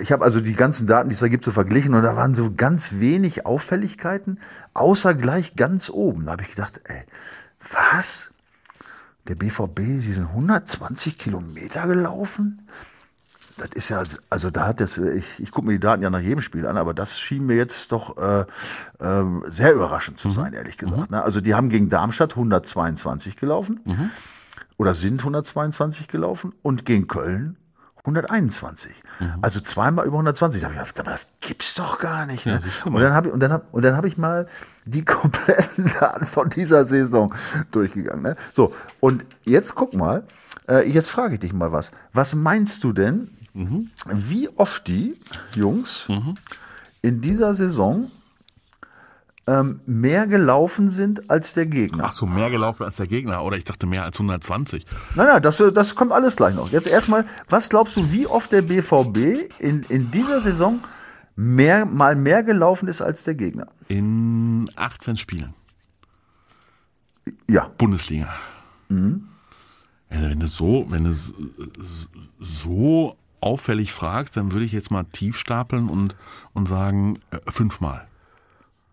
[0.01, 2.35] ich habe also die ganzen Daten, die es da gibt, so verglichen und da waren
[2.35, 4.39] so ganz wenig Auffälligkeiten,
[4.73, 6.25] außer gleich ganz oben.
[6.25, 7.03] Da habe ich gedacht, ey,
[7.71, 8.31] was?
[9.27, 12.67] Der BVB, sie sind 120 Kilometer gelaufen?
[13.59, 16.19] Das ist ja, also da hat das, ich, ich gucke mir die Daten ja nach
[16.19, 18.41] jedem Spiel an, aber das schien mir jetzt doch äh,
[18.99, 21.11] äh, sehr überraschend zu sein, ehrlich gesagt.
[21.11, 21.23] Ne?
[21.23, 23.81] Also die haben gegen Darmstadt 122 gelaufen
[24.77, 27.57] oder sind 122 gelaufen und gegen Köln
[27.99, 28.91] 121.
[29.19, 29.33] Mhm.
[29.41, 30.61] Also zweimal über 120.
[30.61, 32.45] Da hab ich gedacht, das gibt's doch gar nicht.
[32.45, 32.53] Ne?
[32.53, 34.47] Ja, und dann habe ich und dann hab, und dann habe ich mal
[34.85, 37.33] die kompletten Daten von dieser Saison
[37.71, 38.23] durchgegangen.
[38.23, 38.35] Ne?
[38.53, 40.23] So und jetzt guck mal.
[40.67, 41.91] Äh, jetzt frage ich dich mal was.
[42.13, 43.89] Was meinst du denn, Mhm.
[44.05, 45.15] wie oft die
[45.55, 46.07] Jungs
[47.01, 48.11] in dieser Saison
[49.47, 52.05] ähm, mehr gelaufen sind als der Gegner?
[52.07, 53.43] Ach so, mehr gelaufen als der Gegner.
[53.43, 54.85] Oder ich dachte mehr als 120.
[55.15, 56.69] Nein, nein, das, das kommt alles gleich noch.
[56.71, 60.79] Jetzt erstmal, was glaubst du, wie oft der BVB in, in dieser Saison
[61.35, 63.67] mehr, mal mehr gelaufen ist als der Gegner?
[63.87, 65.53] In 18 Spielen.
[67.47, 68.29] Ja, Bundesliga.
[68.89, 71.13] Also wenn du so, wenn du
[72.39, 76.15] so auffällig fragst, dann würde ich jetzt mal tief stapeln und,
[76.53, 78.07] und sagen, äh, fünfmal.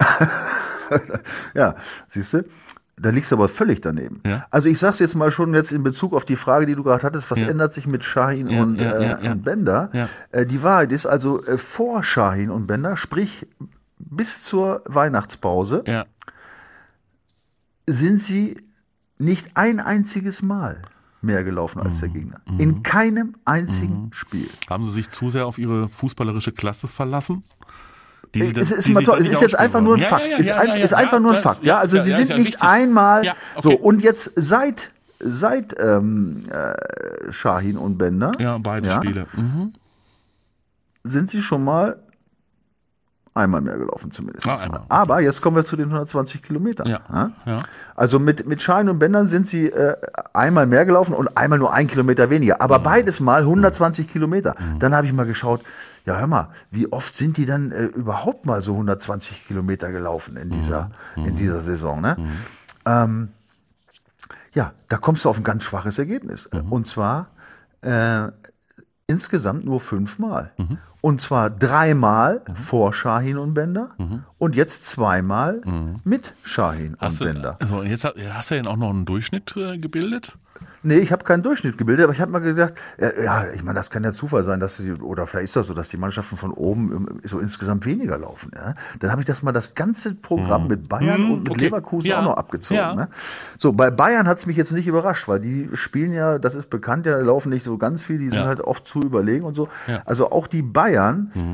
[1.55, 1.75] ja,
[2.07, 2.45] siehst du?
[2.99, 4.21] Da liegst du aber völlig daneben.
[4.27, 4.47] Ja.
[4.51, 7.03] Also ich sag's jetzt mal schon jetzt in Bezug auf die Frage, die du gerade
[7.03, 7.49] hattest, was Ja.
[7.49, 9.91] ändert sich mit Shahin Ja, und, äh, und Bender?
[10.33, 13.47] Äh, die Wahrheit ist also äh, vor Shahin und Bender, sprich
[13.99, 15.85] bis zur Weihnachtspause,
[17.87, 18.57] sind sie
[19.19, 20.83] nicht ein einziges Mal
[21.23, 22.01] mehr gelaufen als Mhm.
[22.01, 22.41] der Gegner.
[22.59, 24.49] In keinem einzigen Spiel.
[24.69, 27.43] Haben sie sich zu sehr auf ihre fußballerische Klasse verlassen?
[28.35, 29.21] Die sie dann- Es ist die immer toll.
[29.21, 30.01] Es ist jetzt einfach nur ein.
[30.01, 30.25] Fakt.
[30.39, 31.65] Ist einfach nur ein Fakt.
[31.65, 32.63] Ja, also ja, sie ja, sind ja nicht wichtig.
[32.63, 33.71] einmal Ja, so.
[33.71, 33.79] okay.
[33.83, 38.97] Und jetzt seit seit ähm, äh, Shahin und Bender Ja, beide Ja.
[38.99, 39.27] Spiele.
[39.35, 39.73] Mhm.
[41.05, 42.03] sind sie schon mal
[43.37, 44.47] einmal mehr gelaufen zumindest.
[44.47, 44.61] Ah, mal.
[44.63, 44.81] einmal.
[44.89, 46.87] Aber jetzt kommen wir zu den 120 Kilometern.
[46.87, 47.01] Ja.
[47.45, 47.59] Ja.
[47.95, 49.97] Also mit, mit Schein und Bändern sind sie äh,
[50.33, 52.55] einmal mehr gelaufen und einmal nur ein Kilometer weniger.
[52.57, 52.61] Mhm.
[52.63, 54.55] Aber beides mal 120 Kilometer.
[54.79, 55.63] Dann habe ich mal geschaut,
[56.05, 60.37] ja hör mal, wie oft sind die dann äh, überhaupt mal so 120 Kilometer gelaufen
[60.37, 61.27] in dieser, Mhm.
[61.27, 62.01] in dieser Saison?
[62.01, 62.17] Ne?
[62.87, 63.29] Ähm,
[64.53, 66.49] ja, da kommst du auf ein ganz schwaches Ergebnis.
[66.53, 66.73] Mhm.
[66.73, 67.29] Und zwar
[67.83, 68.29] äh,
[69.07, 70.53] insgesamt nur fünfmal.
[70.57, 70.79] Mhm.
[71.07, 73.91] Und zwar dreimal vor Shahin und Bender
[74.39, 75.61] und jetzt zweimal
[76.03, 76.97] mit Shahin Mhm.
[76.99, 77.57] Hast und du, Bender.
[77.61, 80.37] also jetzt hast, hast du denn auch noch einen Durchschnitt äh, gebildet?
[80.83, 83.75] Nee, ich habe keinen Durchschnitt gebildet, aber ich habe mal gedacht, ja, ja, ich meine,
[83.77, 86.37] das kann ja Zufall sein, dass sie, oder vielleicht ist das so, dass die Mannschaften
[86.37, 88.53] von oben so insgesamt weniger laufen.
[88.55, 88.75] Ja?
[89.01, 91.65] Dann habe ich das mal das ganze Programm mit Bayern Hm, und mit okay.
[91.65, 92.21] Leverkusen Ja.
[92.21, 92.95] auch noch abgezogen.
[92.95, 93.09] Ne?
[93.59, 97.05] So, bei Bayern hat's mich jetzt nicht überrascht, weil die spielen ja, das ist bekannt,
[97.07, 99.69] ja, laufen nicht so ganz viel, die sind halt oft zu überlegen und so.
[100.05, 100.96] Also auch die Bayern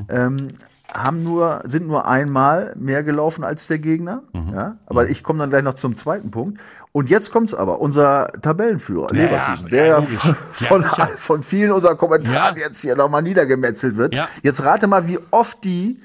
[0.08, 0.48] ähm,
[0.92, 4.22] haben nur, sind nur einmal mehr gelaufen als der Gegner.
[4.32, 4.52] Mhm.
[4.52, 4.76] Ja?
[4.86, 6.60] Aber ich komme dann gleich noch zum zweiten Punkt.
[6.92, 11.72] Und jetzt kommt's aber, unser Tabellenführer, Ja, Leverkusen, ja, der ja, von, von, von vielen
[11.72, 14.14] unserer Kommentaren jetzt hier nochmal niedergemetzelt wird.
[14.42, 16.00] Jetzt rate mal, wie oft die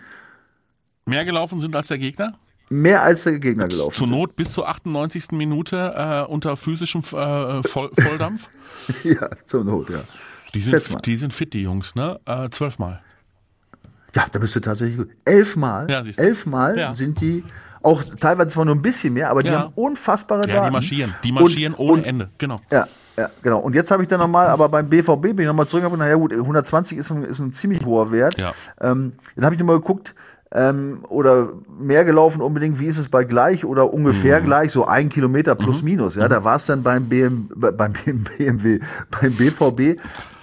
[1.06, 2.34] Mehr gelaufen sind als der Gegner?
[2.69, 4.08] mehr als der Gegner gelaufen Zur.
[4.08, 5.32] Not bis zur 98.
[5.32, 8.50] Minute äh, unter physischem äh, Voll Volldampf?
[9.04, 10.02] Ja, zur Not, ja.
[10.54, 12.19] Die sind, die sind fit, die Jungs, ne?
[12.26, 13.02] Äh, zwölfmal.
[14.18, 15.10] Ja, da bist du tatsächlich gut.
[15.26, 16.94] Elfmal, Ja, elfmal Ja.
[16.94, 17.44] sind die,
[17.84, 19.60] auch teilweise zwar nur ein bisschen mehr, aber die Ja.
[19.66, 20.66] haben unfassbare Ja, Daten.
[20.66, 21.14] die marschieren.
[21.24, 22.30] Die marschieren und, ohne und, Ende.
[22.40, 22.56] Genau.
[22.72, 23.60] Ja, ja, genau.
[23.60, 26.16] Und jetzt habe ich dann nochmal, aber beim BVB bin ich nochmal zurück, habe naja
[26.16, 28.40] gut, 120 ist ein, ist ein ziemlich hoher Wert.
[28.40, 28.54] Ja.
[28.82, 30.16] Ähm, dann habe ich nochmal geguckt,
[30.52, 33.90] ähm, oder mehr gelaufen unbedingt, wie ist es bei gleich oder Mhm.
[33.92, 36.16] ungefähr gleich, so ein Kilometer plus minus.
[36.16, 38.80] Ja, da war es dann beim, BM, beim BMW,
[39.22, 40.00] beim BVB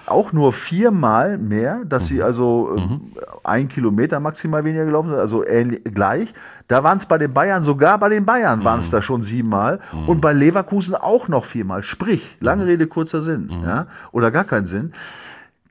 [0.07, 3.01] auch nur viermal mehr, dass sie also ähm,
[3.43, 6.33] ein Kilometer maximal weniger gelaufen sind, also ähnlich, gleich.
[6.69, 9.81] Da waren es bei den Bayern, sogar bei den Bayern waren es da schon siebenmal
[10.07, 11.83] und bei Leverkusen auch noch viermal.
[11.83, 14.93] Sprich, lange Rede, kurzer Sinn, ja, oder gar keinen Sinn.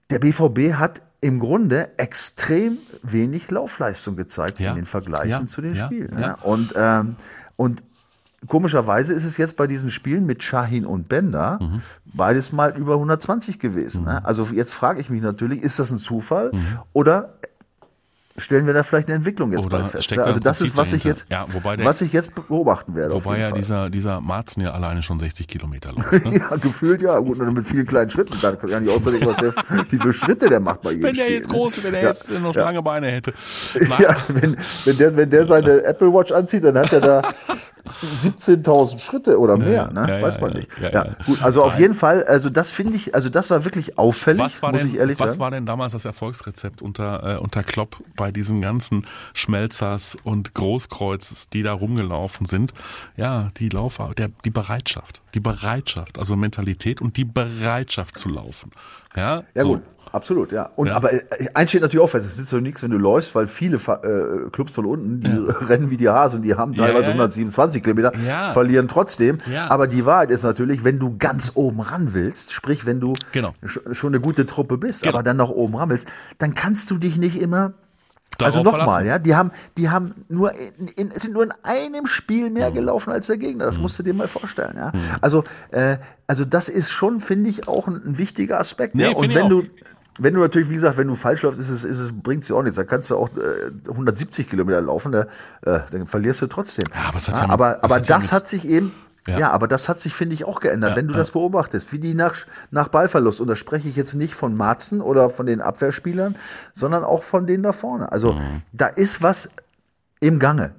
[0.10, 4.72] Der BVB hat im Grunde extrem wenig Laufleistung gezeigt Ja.
[4.72, 5.46] in den Vergleichen Ja.
[5.46, 5.86] zu den Ja.
[5.86, 6.36] Spielen.
[6.44, 7.14] Und, ähm,
[7.56, 7.82] und
[8.48, 11.82] komischerweise ist es jetzt bei diesen Spielen mit Shahin und Bender Mhm.
[12.06, 14.04] beides mal über 120 gewesen.
[14.06, 14.24] Ne?
[14.26, 16.80] Also jetzt frage ich mich natürlich, ist das ein Zufall Mhm.
[16.94, 17.34] oder
[18.36, 20.06] stellen wir da vielleicht eine Entwicklung jetzt Oder bald fest?
[20.06, 20.24] steckt ne?
[20.24, 23.14] da Also das ist, was ich jetzt, Ja, der- was ich jetzt beobachten werde.
[23.14, 23.60] Wobei ja Fall.
[23.60, 26.26] dieser, dieser Marzen ja alleine schon 60 Kilometer läuft.
[26.26, 26.40] Ne?
[26.40, 28.36] ja, gefühlt ja, gut, und mit vielen kleinen Schritten.
[28.42, 29.54] Dann kann ich nicht außerdem, was der,
[29.92, 31.54] wie viele Schritte der macht bei jedem Wenn der Spiel, jetzt ne?
[31.54, 32.64] groß, wenn der Ja, jetzt noch ja.
[32.66, 33.34] lange Beine hätte.
[34.00, 37.22] Ja, wenn, wenn, der, wenn der seine Apple Watch anzieht, dann hat er da
[37.86, 40.06] 17.000 Schritte oder mehr, ne?
[40.08, 40.70] ja, weiß man ja, nicht.
[40.80, 41.82] ja, gut, also auf Nein.
[41.82, 44.92] jeden Fall, also das finde ich, also das war wirklich auffällig, Was war, muss denn,
[44.92, 45.40] ich ehrlich was sagen.
[45.42, 51.50] war denn damals das Erfolgsrezept unter, äh, unter Klopp bei diesen ganzen Schmelzers und Großkreuzes,
[51.50, 52.74] die da rumgelaufen sind?
[53.18, 55.22] Ja, die Laufer, der, die Bereitschaft.
[55.34, 58.72] Die Bereitschaft, also Mentalität und die Bereitschaft zu laufen.
[59.16, 59.70] Ja, Ja, so.
[59.74, 59.82] gut.
[60.14, 60.70] Absolut, ja.
[60.76, 61.22] Und aber äh,
[61.54, 64.50] eins steht natürlich auch fest, es nützt so nichts, wenn du läufst, weil viele äh,
[64.52, 65.30] Clubs von unten, die
[65.66, 67.22] rennen wie die Hasen, die haben Ja, teilweise ja, ja.
[67.24, 68.54] 127 Kilometer, Ja.
[68.54, 69.40] verlieren trotzdem.
[69.52, 69.70] Ja.
[69.70, 73.52] Aber die Wahrheit ist natürlich, wenn du ganz oben ran willst, sprich, wenn du Genau.
[73.66, 75.16] sch- schon eine gute Truppe bist, Genau.
[75.16, 77.74] aber dann nach oben ran willst, dann kannst du dich nicht immer
[78.40, 82.08] Darauf also nochmal, ja, die haben, die haben nur in, in, sind nur in einem
[82.08, 82.74] Spiel mehr Mhm.
[82.74, 83.66] gelaufen als der Gegner.
[83.66, 84.92] Das musst du dir mal vorstellen, ja.
[85.22, 88.96] Also, äh, also das ist schon, finde ich, auch ein, ein wichtiger Aspekt.
[88.96, 89.10] Nee, ja.
[89.12, 89.62] Und wenn du,
[90.20, 92.56] wenn du natürlich, wie gesagt, wenn du falsch läufst, ist es, ist es, bringt's dir
[92.56, 92.76] auch nichts.
[92.78, 95.22] Da kannst du auch äh, 170 Kilometer laufen, da,
[95.66, 96.86] äh, dann verlierst du trotzdem.
[96.94, 98.92] Ja, aber es ja mit- aber, das aber hat das mit- hat sich eben,
[99.28, 99.40] Ja.
[99.40, 99.52] ja.
[99.52, 101.20] aber das hat sich, finde ich, auch geändert, Ja, wenn du ja.
[101.20, 102.36] das beobachtest, wie die nach,
[102.72, 106.36] nach Ballverlust, und da spreche ich jetzt nicht von Marzen oder von den Abwehrspielern,
[106.74, 108.12] sondern auch von denen da vorne.
[108.12, 108.62] Also Mhm.
[108.72, 109.50] da ist was
[110.20, 110.74] im Gange,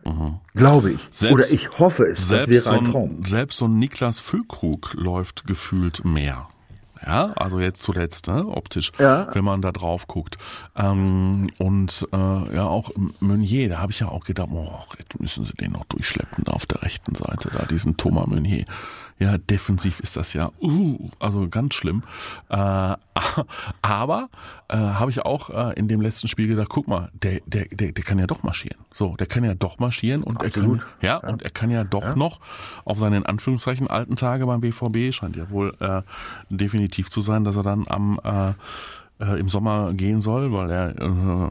[0.55, 1.09] glaube ich.
[1.11, 3.25] Selbst- oder ich hoffe es, das wäre ein so Traum.
[3.27, 6.49] Selbst so ein Niklas Füllkrug läuft gefühlt mehr.
[7.07, 9.29] Ja, also jetzt zuletzt, ne, optisch, Ja.
[9.35, 10.39] wenn man da drauf guckt.
[10.77, 12.91] Ähm, und äh, ja, auch
[13.21, 16.53] Meunier, da habe ich ja auch gedacht, oh, jetzt müssen sie den noch durchschleppen da
[16.53, 18.65] auf der rechten Seite, da diesen Thomas Meunier.
[19.19, 22.03] Ja, defensiv ist das ja, uh, also ganz schlimm.
[22.49, 22.57] Äh,
[23.83, 24.29] aber
[24.69, 27.93] äh, habe ich auch äh, in dem letzten Spiel gedacht, guck mal, der, der, der,
[27.93, 28.79] der kann ja doch marschieren.
[28.93, 30.87] So, der kann ja doch marschieren und er kann, Absolut.
[31.01, 32.41] ja, und er kann ja doch noch
[32.85, 36.03] auf seine in Anführungszeichen alten Tage beim BVB scheint ja wohl äh,
[36.51, 38.53] definitiv zu sein, dass er dann am äh,
[39.21, 41.49] äh, im Sommer gehen soll, weil er äh,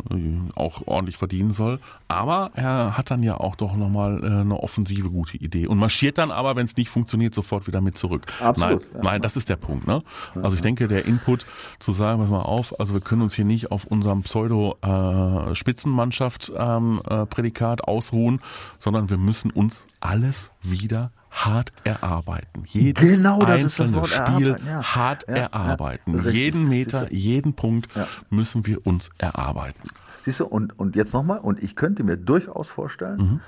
[0.56, 1.80] auch ordentlich verdienen soll.
[2.08, 6.18] Aber er hat dann ja auch doch nochmal äh, eine offensive gute Idee und marschiert
[6.18, 8.26] dann aber, wenn es nicht funktioniert, sofort wieder mit zurück.
[8.40, 9.02] Absolut, Nein, ja.
[9.04, 9.88] nein, das ist der Punkt.
[9.88, 10.04] Ne?
[10.36, 11.46] Also ich denke, der Input
[11.80, 17.02] zu sagen, pass mal auf, also wir können uns hier nicht auf unserem Pseudo-Spitzenmannschaft ähm,
[17.10, 18.42] äh, Prädikat ausruhen,
[18.80, 22.64] sondern wir müssen uns alles wieder hart erarbeiten.
[22.68, 24.84] Jedes Genau, das ist das einzelne Spiel erarbeiten, ja.
[24.96, 26.16] hart Ja, ja, erarbeiten.
[26.16, 26.34] richtig.
[26.34, 28.08] Jeden Meter, jeden Punkt Ja.
[28.30, 29.82] müssen wir uns erarbeiten.
[30.26, 33.40] Siehst du, und, und jetzt nochmal, und ich könnte mir durchaus vorstellen, Mhm.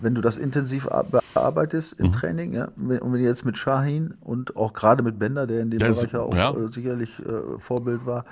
[0.00, 4.14] wenn du das intensiv ar- bearbeitest im Training, ja, und wenn du jetzt mit Shahin
[4.20, 6.50] und auch gerade mit Bender, der in dem Der ist- Bereich ja auch ja.
[6.50, 8.24] Äh, sicherlich äh, Vorbild war,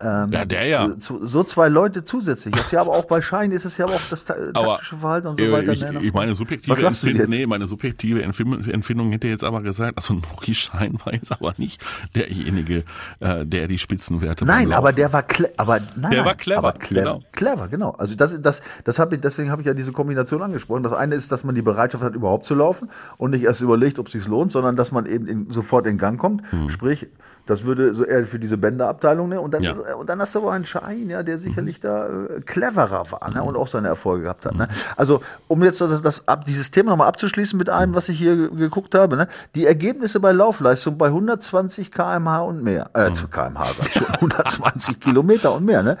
[0.00, 0.26] Ja.
[0.30, 0.98] Ja, der ja.
[0.98, 2.54] zu, so zwei Leute zusätzlich.
[2.54, 4.96] Das ist ja aber auch bei Shahin ist es ja auch das ta Aber taktische
[4.96, 5.72] Verhalten und so äh, weiter.
[5.72, 10.14] ich, ne, ich meine subjektive Empfindung, nee, meine subjektive Empfindung, hätte jetzt aber gesagt, also
[10.14, 12.84] Nuri Schein war jetzt aber nicht derjenige,
[13.20, 15.24] äh, der die Spitzenwerte Nein, aber der war
[15.56, 17.22] aber nein, Der war clever, aber clever, genau.
[17.32, 17.90] clever, genau.
[17.92, 20.82] Also das, das, das habe ich, deswegen habe ich ja diese Kombination angesprochen.
[20.82, 23.98] Das eine ist, dass man die Bereitschaft hat, überhaupt zu laufen und nicht erst überlegt,
[23.98, 26.42] ob es sich lohnt, sondern dass man eben in, sofort in Gang kommt.
[26.68, 27.08] Sprich,
[27.46, 29.38] das würde so eher für diese Bänderabteilung, ne?
[29.38, 29.72] Und dann, Ja.
[29.72, 33.30] ist, und dann hast du aber einen Schein, ja, der sicherlich da äh, cleverer war,
[33.34, 33.42] ne?
[33.42, 34.54] Und auch seine Erfolge gehabt hat.
[34.54, 34.66] Ne?
[34.96, 38.34] Also, um jetzt das, das ab, dieses Thema nochmal abzuschließen mit einem, was ich hier
[38.34, 39.28] ge- geguckt habe, ne?
[39.54, 45.52] Die Ergebnisse bei Laufleistung bei 120 kmh und mehr, äh, zu kmh, schon, 120 Kilometer
[45.54, 45.98] und mehr, ne?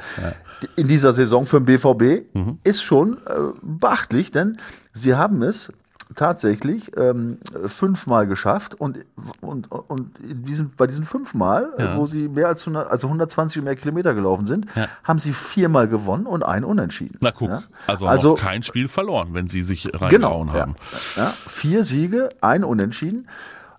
[0.76, 2.24] In dieser Saison für den BVB
[2.64, 4.56] ist schon äh, beachtlich, denn
[4.94, 5.70] sie haben es
[6.14, 8.98] tatsächlich ähm, fünfmal geschafft und,
[9.40, 11.96] und, und in diesen, bei diesen fünfmal, Ja.
[11.96, 14.88] wo sie mehr als 100, also 120 und mehr Kilometer gelaufen sind, Ja.
[15.04, 17.18] haben sie viermal gewonnen und ein Unentschieden.
[17.20, 17.62] Na guck, Ja?
[17.86, 20.74] also, also kein Spiel verloren, wenn sie sich genau, reingehauen ja, haben.
[21.48, 23.28] vier Siege, ein Unentschieden.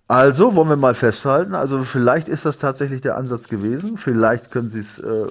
[0.08, 4.70] Also wollen wir mal festhalten, also vielleicht ist das tatsächlich der Ansatz gewesen, vielleicht können
[4.70, 5.28] sie es äh, äh,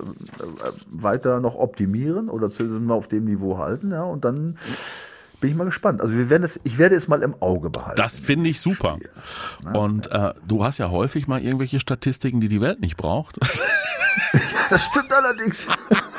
[0.90, 4.58] weiter noch optimieren oder zumindest mal auf dem Niveau halten, ja, und dann
[5.44, 6.00] bin ich mal gespannt.
[6.00, 7.98] Also wir werden es, ich werde es mal im Auge behalten.
[7.98, 8.96] Das finde ich super.
[9.74, 13.38] Und äh, du hast ja häufig mal irgendwelche Statistiken, die die Welt nicht braucht.
[14.70, 15.66] Das stimmt allerdings.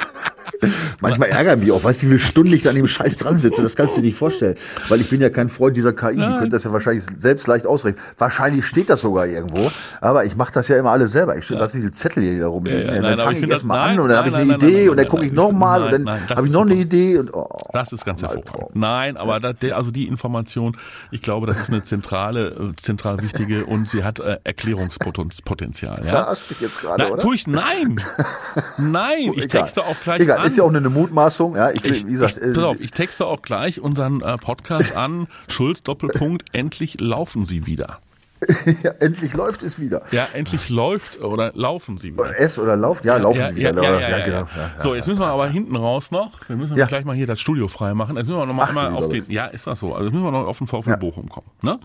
[1.02, 3.40] Manchmal ärgern mich auch, weißt du, wie viele Stunden ich da an dem Scheiß dran
[3.40, 4.56] sitze, das kannst du dir nicht vorstellen.
[4.90, 7.66] Weil ich bin ja kein Freund dieser KI, die könnte das ja wahrscheinlich selbst leicht
[7.66, 8.02] ausrechnen.
[8.18, 11.38] Wahrscheinlich steht das sogar irgendwo, aber ich mache das ja immer alles selber.
[11.38, 12.82] Ich stelle, was wie viele Zettel hier da rumliegen.
[12.82, 14.18] Ja, ja, dann nein, fange ich ich finde erst mal das- an nein, und dann
[14.18, 15.82] habe ich nein, eine nein, nein, Idee nein, und dann nein, gucke ich nein, nochmal
[15.84, 16.74] und nein, dann nein, habe ich noch eine.
[16.76, 18.76] Idee und oh, Das ist ganz hervorragend.
[18.76, 20.76] Nein, aber das, also die Information,
[21.12, 26.02] ich glaube, das ist eine zentrale, äh, zentral wichtige und sie hat äh, Erklärungspotenzial.
[26.04, 26.10] Ja?
[26.12, 27.22] Verarscht mich jetzt gerade, oder?
[27.22, 27.48] tue ich?
[27.48, 28.00] Nein,
[28.78, 29.32] nein.
[29.36, 30.46] Ich texte auch gleich Egal, an.
[30.56, 31.56] Ist ja auch eine Mutmaßung.
[31.56, 34.36] Ja, ich, Ich, wie gesagt, ich, äh, pass auf, ich texte auch gleich unseren äh,
[34.38, 35.28] Podcast an.
[35.48, 36.46] Schulz Doppelpunkt.
[36.54, 38.00] Endlich laufen Sie wieder.
[38.84, 40.04] ja, endlich läuft es wieder.
[40.12, 42.40] Ja, endlich läuft oder laufen Sie wieder.
[42.40, 43.04] S oder lauft?
[43.04, 43.84] Ja, laufen ja, sie wieder.
[43.84, 44.48] ja, ja, ja, genau.
[44.78, 46.48] So, jetzt müssen wir aber hinten raus noch.
[46.48, 48.16] Wir müssen gleich mal hier das Studio frei machen.
[48.18, 49.26] Jetzt müssen wir noch mal Ach, einmal auf den.
[49.30, 49.94] Ja, ist das so.
[49.94, 50.98] Also müssen wir noch auf den VfL.
[50.98, 51.48] Bochum kommen.
[51.62, 51.80] Ne?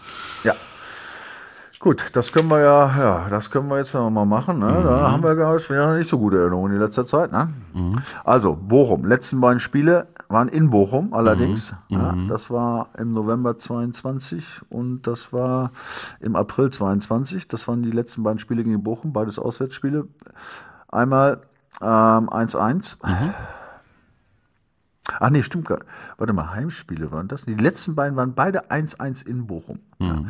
[0.45, 0.55] Ja.
[1.83, 4.59] Gut, das können wir ja, ja, das können wir jetzt noch mal machen.
[4.59, 4.67] Ne?
[4.67, 4.85] Mhm.
[4.85, 5.55] Da haben wir gar
[5.97, 7.33] nicht so gute Erinnerungen in letzter Zeit.
[7.33, 7.49] Ne?
[8.23, 11.73] Also, Bochum, letzten beiden Spiele waren in Bochum allerdings.
[11.89, 11.97] Mhm.
[11.97, 15.71] Ja, das war im November 22 und das war
[16.21, 17.49] im April 22.
[17.49, 20.07] Das waren die letzten beiden Spiele gegen Bochum, beides Auswärtsspiele.
[20.89, 21.41] Einmal
[21.81, 22.97] 1-1.
[23.03, 23.35] Ähm,
[25.23, 25.81] Ach nee, stimmt gar.
[26.17, 27.45] Warte mal, Heimspiele waren das?
[27.45, 29.79] Die letzten beiden waren beide 1-1 in Bochum.
[29.99, 30.07] Mhm.
[30.07, 30.23] Ja.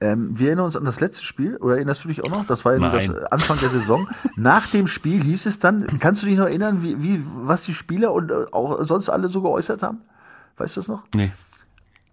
[0.00, 2.46] Ähm, wir erinnern uns an das letzte Spiel, oder erinnerst du dich auch noch?
[2.46, 4.08] Das war ja das Anfang der Saison.
[4.36, 7.74] Nach dem Spiel hieß es dann, kannst du dich noch erinnern, wie, wie was die
[7.74, 9.98] Spieler und äh, auch sonst alle so geäußert haben?
[10.56, 11.02] Weißt du das noch?
[11.14, 11.30] Nee.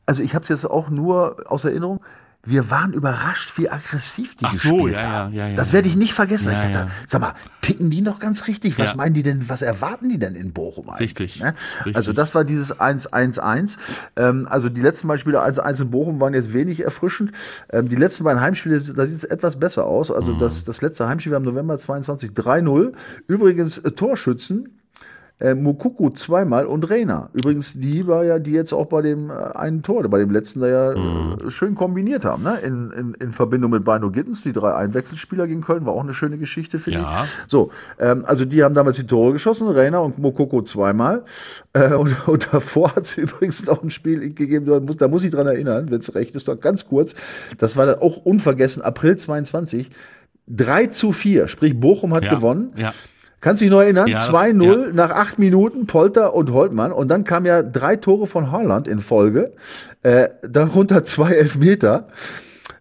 [0.06, 2.02] Also ich habe es jetzt auch nur aus Erinnerung
[2.46, 5.34] wir waren überrascht, wie aggressiv die Ach gespielt so, ja, haben.
[5.34, 6.54] Ja, ja, ja, das werde ich nicht vergessen.
[6.54, 8.78] Ich dachte, sag mal, ticken die noch ganz richtig?
[8.78, 11.10] Was meinen die denn, was erwarten die denn in Bochum eigentlich?
[11.20, 11.54] Richtig, Ne?
[11.80, 11.96] richtig.
[11.96, 13.78] Also das war dieses 1-1-1.
[14.16, 17.32] Ähm, also die letzten beiden Spiele 1-1 in Bochum waren jetzt wenig erfrischend.
[17.72, 20.12] Ähm, die letzten beiden Heimspiele, da sieht es etwas besser aus.
[20.12, 20.40] Also Mhm.
[20.40, 22.94] das, das letzte Heimspiel war im November 22 3-0.
[23.28, 24.70] Übrigens äh, Torschützen
[25.40, 27.30] äh, Mokuku zweimal und Reina.
[27.34, 30.62] Übrigens, die war ja, die jetzt auch bei dem äh, einen Tor, bei dem letzten
[30.62, 31.48] da ja Mhm.
[31.48, 32.60] äh, schön kombiniert haben, ne?
[32.60, 36.14] In, in, in Verbindung mit Bino Gittens, die drei Einwechselspieler gegen Köln, war auch eine
[36.14, 37.26] schöne Geschichte, finde Ja.
[37.48, 41.24] So, ähm, also die haben damals die Tore geschossen, Reina und Mokoko zweimal.
[41.74, 45.24] Äh, und, und davor hat es übrigens noch ein Spiel gegeben, da muss, da muss
[45.24, 47.14] ich dran erinnern, wenn es recht ist, doch ganz kurz.
[47.58, 49.90] Das war dann auch unvergessen, April 22.
[50.48, 52.72] 3 zu 4, sprich Bochum hat Ja, gewonnen.
[52.78, 52.94] ja.
[53.46, 54.08] Kannst du dich noch erinnern?
[54.08, 56.92] Ja, das- 2-0 nach acht Minuten, Polter und Holtmann.
[56.92, 59.54] Und dann kam ja drei Tore von Holland in Folge.
[60.02, 62.08] Äh, darunter zwei Elfmeter.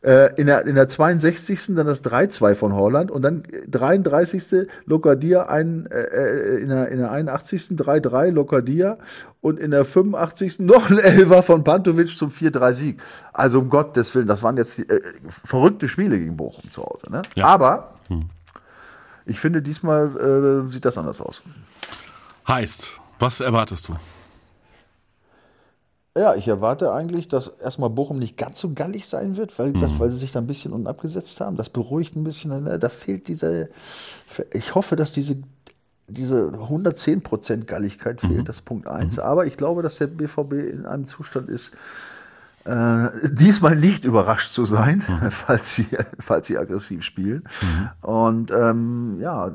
[0.03, 1.75] Äh, in, der, in der 62.
[1.75, 3.11] dann das 3-2 von Holland.
[3.11, 4.67] Und dann 33.
[4.87, 7.77] Lokadia ein, äh, in, der, in der 81.
[7.77, 8.97] 3-3 Lokadia.
[9.43, 10.59] Und in der 85.
[10.61, 13.03] noch ein Elfer von Pantovic zum 4-3-Sieg.
[13.35, 15.03] Also um Gottes Willen, das waren jetzt die, äh,
[15.45, 17.11] verrückte Spiele gegen Bochum zu Hause.
[17.11, 17.21] Ne?
[17.35, 17.45] Ja.
[17.45, 17.91] Aber
[19.27, 21.43] ich finde, diesmal äh, sieht das anders aus.
[22.47, 23.95] Heißt, was erwartest du?
[26.17, 29.73] Ja, ich erwarte eigentlich, dass erstmal Bochum nicht ganz so gallig sein wird, weil, wie
[29.73, 31.57] gesagt, weil sie sich da ein bisschen unten abgesetzt haben.
[31.57, 32.63] Das beruhigt ein bisschen.
[32.63, 32.79] Ne?
[32.79, 33.69] Da fehlt diese.
[34.53, 35.39] Ich hoffe, dass diese,
[36.07, 39.19] diese 110% Galligkeit fehlt, das ist Punkt eins.
[39.19, 41.73] Aber ich glaube, dass der BVB in einem Zustand ist,
[42.65, 45.87] äh, diesmal nicht überrascht zu sein, falls, sie,
[46.19, 47.45] falls sie aggressiv spielen.
[48.01, 49.51] Und ähm, ja,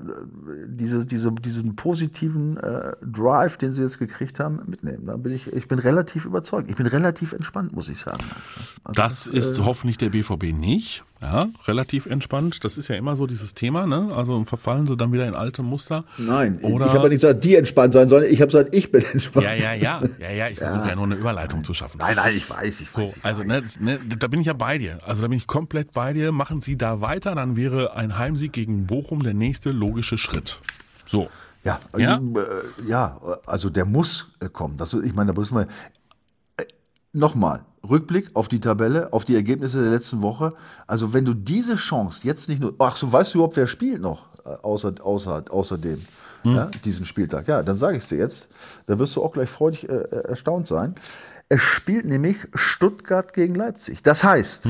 [0.67, 5.07] diese, diese, diesen positiven äh, Drive, den sie jetzt gekriegt haben, mitnehmen.
[5.07, 6.69] Da bin ich, ich bin relativ überzeugt.
[6.69, 8.23] Ich bin relativ entspannt, muss ich sagen.
[8.83, 11.03] Also Das ist hoffentlich der BVB nicht.
[11.21, 12.63] Ja, relativ entspannt.
[12.63, 14.09] Das ist ja immer so dieses Thema, ne?
[14.15, 16.05] Also verfallen sie dann wieder in alte Muster.
[16.17, 18.23] Nein, Oder ich habe ja nicht gesagt, die entspannt sein sollen.
[18.23, 19.45] Ich habe gesagt, ich bin entspannt.
[19.45, 20.47] Ja, ja, ja, ja, ja.
[20.47, 20.95] Ich versuche ja.
[20.95, 21.97] nur eine Überleitung zu schaffen.
[21.97, 22.98] Nein, nein, ich weiß, ich weiß.
[23.05, 24.99] So, also ne, ne, da bin ich ja bei dir.
[25.05, 26.31] Also da bin ich komplett bei dir.
[26.31, 30.59] Machen Sie da weiter, dann wäre ein Heimsieg gegen Bochum der nächste logische Schritt.
[31.05, 31.27] So.
[31.63, 32.17] Ja, Ja?
[32.17, 34.77] ähm, äh, ja, also der muss äh, kommen.
[34.77, 35.67] Das, ich meine, da müssen wir.
[36.57, 36.65] Äh,
[37.11, 40.53] Nochmal, Rückblick auf die Tabelle, auf die Ergebnisse der letzten Woche.
[40.87, 42.75] Also, wenn du diese Chance jetzt nicht nur.
[42.79, 45.99] Ach so, weißt du überhaupt, wer spielt noch äh, außer, außer, außerdem?
[46.45, 47.49] Ja, diesen Spieltag.
[47.49, 48.47] Ja, dann sage ich es dir jetzt.
[48.85, 50.95] Da wirst du auch gleich freudig äh, äh, erstaunt sein.
[51.49, 54.03] Es spielt nämlich Stuttgart gegen Leipzig.
[54.03, 54.67] Das heißt,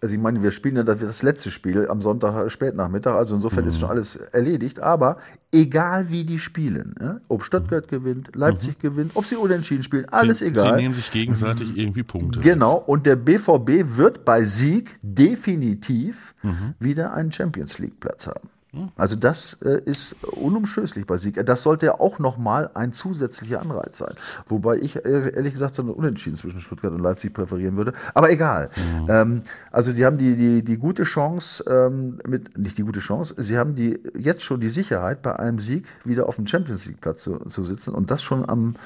[0.00, 3.62] also ich meine, wir spielen ja das letzte Spiel am Sonntag äh, Spätnachmittag, also insofern
[3.64, 3.68] Mhm.
[3.68, 4.80] ist schon alles erledigt.
[4.80, 5.18] Aber
[5.52, 10.40] egal wie die spielen, ja, ob Stuttgart gewinnt, Leipzig gewinnt, ob sie unentschieden spielen, alles
[10.40, 10.44] Mhm.
[10.46, 10.70] sie, egal.
[10.76, 12.40] Sie nehmen sich gegenseitig irgendwie Punkte.
[12.40, 16.74] Genau, und der BVB wird bei Sieg definitiv Mhm.
[16.80, 18.48] wieder einen Champions League Platz haben.
[18.96, 21.44] Also das äh, ist unumstößlich bei Sieg.
[21.44, 24.14] Das sollte ja auch nochmal ein zusätzlicher Anreiz sein.
[24.48, 27.92] Wobei ich äh, ehrlich gesagt so eine Unentschieden zwischen Stuttgart und Leipzig präferieren würde.
[28.14, 28.70] Aber egal.
[29.08, 33.34] Ähm, also die haben die, die, die gute Chance, ähm, mit, nicht die gute Chance,
[33.38, 37.00] sie haben die jetzt schon die Sicherheit, bei einem Sieg wieder auf dem Champions League
[37.00, 38.76] Platz zu, zu sitzen und das schon am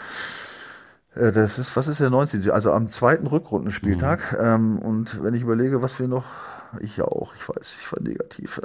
[1.14, 2.50] äh, das ist, was ist der 19.
[2.50, 4.36] Also am zweiten Rückrundenspieltag.
[4.40, 6.24] Ähm, und wenn ich überlege, was wir noch,
[6.80, 8.60] ich ja auch, ich weiß, ich war negativ.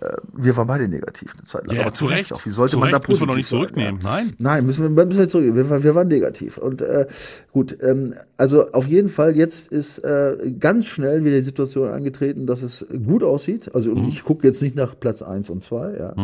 [0.00, 1.76] Äh, wir waren beide negativ eine Zeit lang.
[1.76, 2.32] Ja, Aber zu Recht.
[2.32, 2.44] Auch.
[2.44, 4.00] Wie sollte Zu man da Recht, müssen wir positiv doch nicht sein, zurücknehmen.
[4.02, 4.10] Ja.
[4.10, 4.32] Nein.
[4.38, 5.54] Nein, müssen wir, müssen wir zurück.
[5.54, 6.58] Wir, waren- wir waren negativ.
[6.58, 7.06] Und äh,
[7.52, 12.46] gut, ähm, also auf jeden Fall, jetzt ist äh, ganz schnell wieder die Situation eingetreten,
[12.46, 13.74] dass es gut aussieht.
[13.74, 14.04] Also Mhm.
[14.06, 15.96] ich gucke jetzt nicht nach Platz 1 und 2.
[15.98, 16.14] Ja.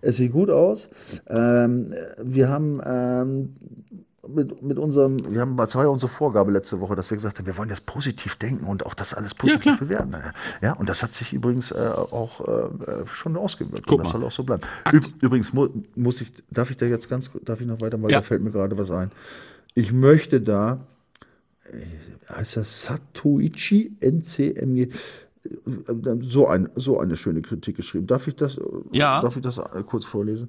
[0.00, 0.88] Es sieht gut aus.
[1.28, 3.54] Ähm, wir haben ähm,
[4.28, 7.38] mit, mit unserem, wir haben, das war ja unsere Vorgabe letzte Woche, dass wir gesagt
[7.38, 9.76] haben, wir wollen das positiv denken und auch das alles positiv klar.
[9.78, 10.14] bewerten.
[10.62, 13.86] Ja, und das hat sich übrigens äh, auch äh, schon ausgewirkt.
[13.86, 14.20] Guck und das mal.
[14.20, 14.62] soll auch so bleiben.
[14.92, 18.10] Üb übrigens mu muss ich, darf ich da jetzt ganz, darf ich noch weitermachen?
[18.10, 18.18] Ja.
[18.18, 19.10] Da fällt mir gerade was ein.
[19.74, 20.86] Ich möchte da,
[21.72, 24.90] äh, heißt das Satoichi NCMG, äh,
[26.22, 28.06] so, ein, so eine schöne Kritik geschrieben.
[28.06, 29.20] Darf ich das, äh, Ja.
[29.20, 30.48] darf ich das äh, kurz vorlesen?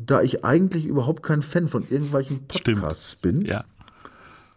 [0.00, 2.80] Da ich eigentlich überhaupt kein Fan von irgendwelchen Stimmt.
[2.82, 3.64] Podcasts bin, Ja.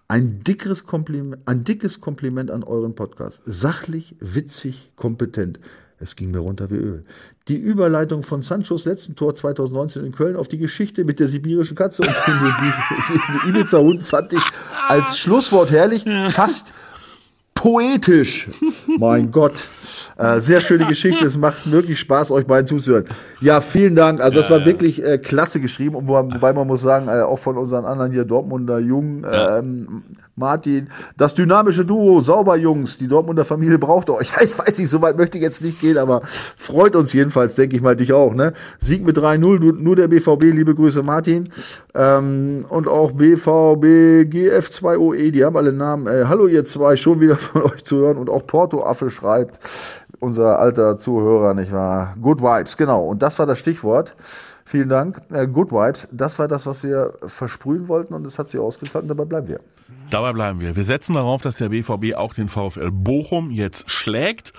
[0.08, 3.42] ein dickeres Kompliment, ein dickes Kompliment an euren Podcast.
[3.46, 5.60] Sachlich, witzig, kompetent.
[5.98, 7.06] Es ging mir runter wie Öl.
[7.48, 11.76] Die Überleitung von Sanchos letzten Tor 2019 in Köln auf die Geschichte mit der sibirischen
[11.76, 14.42] Katze und dem Ibiza-Hund fand ich
[14.90, 16.74] als Schlusswort herrlich, fast
[17.54, 18.48] poetisch.
[19.00, 19.64] Mein Gott.
[20.18, 21.26] Äh, sehr schöne Geschichte.
[21.26, 23.06] Es macht wirklich Spaß, euch beiden zuzuhören.
[23.40, 24.22] Ja, vielen Dank.
[24.22, 24.66] Also, das ja, war ja.
[24.66, 25.96] wirklich äh, klasse geschrieben.
[25.96, 29.60] Und wo, wobei man muss sagen, äh, auch von unseren anderen hier Dortmunder Jungen, ja.
[29.60, 30.04] ähm,
[30.36, 34.32] Martin, das dynamische Duo, sauber Jungs, die Dortmunder Familie braucht euch.
[34.42, 37.76] Ich weiß nicht, so weit möchte ich jetzt nicht gehen, aber freut uns jedenfalls, denke
[37.76, 38.34] ich mal, dich auch.
[38.34, 38.54] Ne?
[38.80, 41.50] Sieg mit 3-0, nur der BVB, liebe Grüße Martin.
[41.94, 46.08] Ähm, und auch BVB, GF2OE, die haben alle Namen.
[46.08, 48.18] Äh, hallo ihr zwei, schon wieder von euch zu hören.
[48.18, 49.60] Und auch Porto Affe schreibt,
[50.20, 52.16] unser alter Zuhörer, nicht wahr?
[52.22, 53.06] Good Vibes, genau.
[53.06, 54.16] Und das war das Stichwort.
[54.72, 55.22] Vielen Dank.
[55.32, 59.04] Äh, Good Vibes, das war das, was wir versprühen wollten und es hat sich ausgezahlt
[59.04, 59.60] und dabei bleiben wir.
[60.10, 60.78] Dabei bleiben wir.
[60.78, 64.54] Wir setzen darauf, dass der BVB auch den VfL Bochum jetzt schlägt.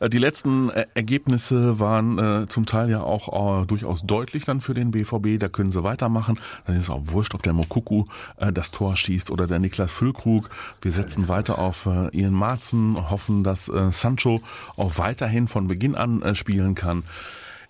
[0.00, 4.90] Äh, die letzten äh, Ergebnisse waren zum Teil ja auch durchaus deutlich dann für den
[4.90, 5.40] BVB.
[5.40, 6.38] Da können sie weitermachen.
[6.66, 8.04] Dann ist es auch wurscht, ob der Mokuku
[8.52, 10.50] das Tor schießt oder der Niklas Füllkrug.
[10.82, 14.42] Wir setzen weiter auf Ian Marzen, hoffen, dass Sancho
[14.76, 17.04] auch weiterhin von Beginn an spielen kann.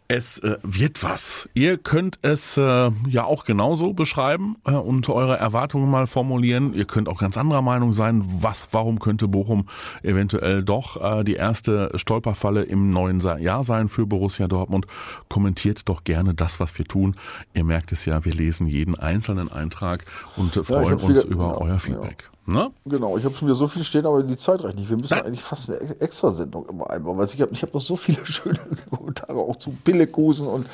[0.07, 1.49] Es äh, wird was.
[1.55, 6.75] Ihr könnt es äh, ja auch genauso beschreiben äh, und eure Erwartungen mal formulieren.
[6.75, 8.23] Ihr könnt auch ganz anderer Meinung sein.
[8.27, 9.67] Was, warum könnte Bochum
[10.03, 14.87] eventuell doch äh, die erste Stolperfalle im neuen Jahr sein für Borussia Dortmund?
[15.31, 17.17] Kommentiert doch gerne das, was wir tun.
[17.55, 20.05] Ihr merkt es ja, wir lesen jeden einzelnen Eintrag
[20.37, 22.25] und äh, freuen ja, uns wieder, über ja, euer Feedback.
[22.25, 22.34] Ja.
[22.47, 22.71] Ne?
[22.85, 24.91] Genau, ich habe schon wieder so viel stehen, aber die Zeit reicht nicht.
[24.91, 25.25] Wir müssen Nein.
[25.25, 28.59] eigentlich fast eine Extra-Sendung immer einbauen, weil ich habe ich hab noch so viele schöne
[28.91, 30.67] Kommentare auch zu Pillekusen und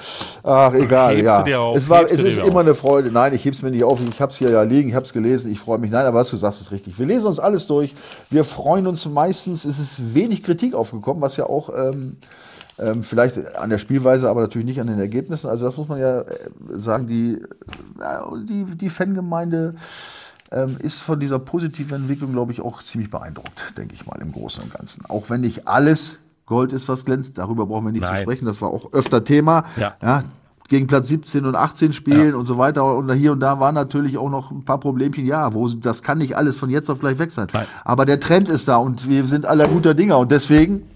[0.42, 1.72] ach egal, Hebst ja.
[1.72, 2.56] Es war, es ist immer auf.
[2.56, 3.12] eine Freude.
[3.12, 4.00] Nein, ich heb's mir nicht auf.
[4.00, 5.92] Ich habe es hier ja liegen, ich habe es gelesen, ich freue mich.
[5.92, 6.98] Nein, aber was du sagst, ist richtig.
[6.98, 7.94] Wir lesen uns alles durch.
[8.30, 9.64] Wir freuen uns meistens.
[9.64, 12.16] Es ist wenig Kritik aufgekommen, was ja auch ähm,
[12.80, 15.48] ähm, vielleicht an der Spielweise, aber natürlich nicht an den Ergebnissen.
[15.48, 17.06] Also das muss man ja äh, sagen.
[17.06, 17.40] Die,
[18.48, 19.74] die, die Fangemeinde
[20.52, 24.32] ähm, ist von dieser positiven Entwicklung, glaube ich, auch ziemlich beeindruckt, denke ich mal, im
[24.32, 25.04] Großen und Ganzen.
[25.06, 28.16] Auch wenn nicht alles Gold ist, was glänzt, darüber brauchen wir nicht Nein.
[28.16, 29.64] zu sprechen, das war auch öfter Thema.
[29.76, 29.94] Ja.
[30.02, 30.24] ja
[30.70, 32.36] gegen Platz 17 und 18 spielen ja.
[32.36, 32.96] und so weiter.
[32.96, 35.26] Und hier und da waren natürlich auch noch ein paar Problemchen.
[35.26, 37.48] Ja, wo das kann nicht alles von jetzt auf gleich weg sein.
[37.52, 37.66] Nein.
[37.84, 40.88] Aber der Trend ist da und wir sind alle guter Dinger und deswegen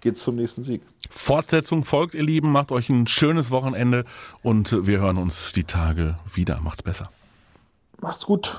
[0.00, 0.82] geht's zum nächsten Sieg.
[1.10, 2.52] Fortsetzung folgt, ihr Lieben.
[2.52, 4.04] Macht euch ein schönes Wochenende
[4.42, 6.60] und wir hören uns die Tage wieder.
[6.60, 7.10] Macht's besser.
[8.00, 8.56] Macht's gut.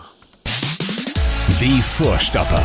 [1.57, 2.63] Die Vorstopper.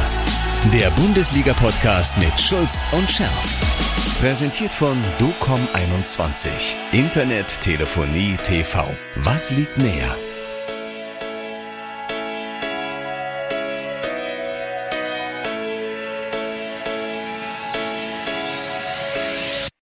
[0.73, 3.57] Der Bundesliga-Podcast mit Schulz und Scherf.
[4.21, 6.49] Präsentiert von DOCOM21.
[6.93, 8.89] Internet, Telefonie, TV.
[9.17, 10.15] Was liegt näher?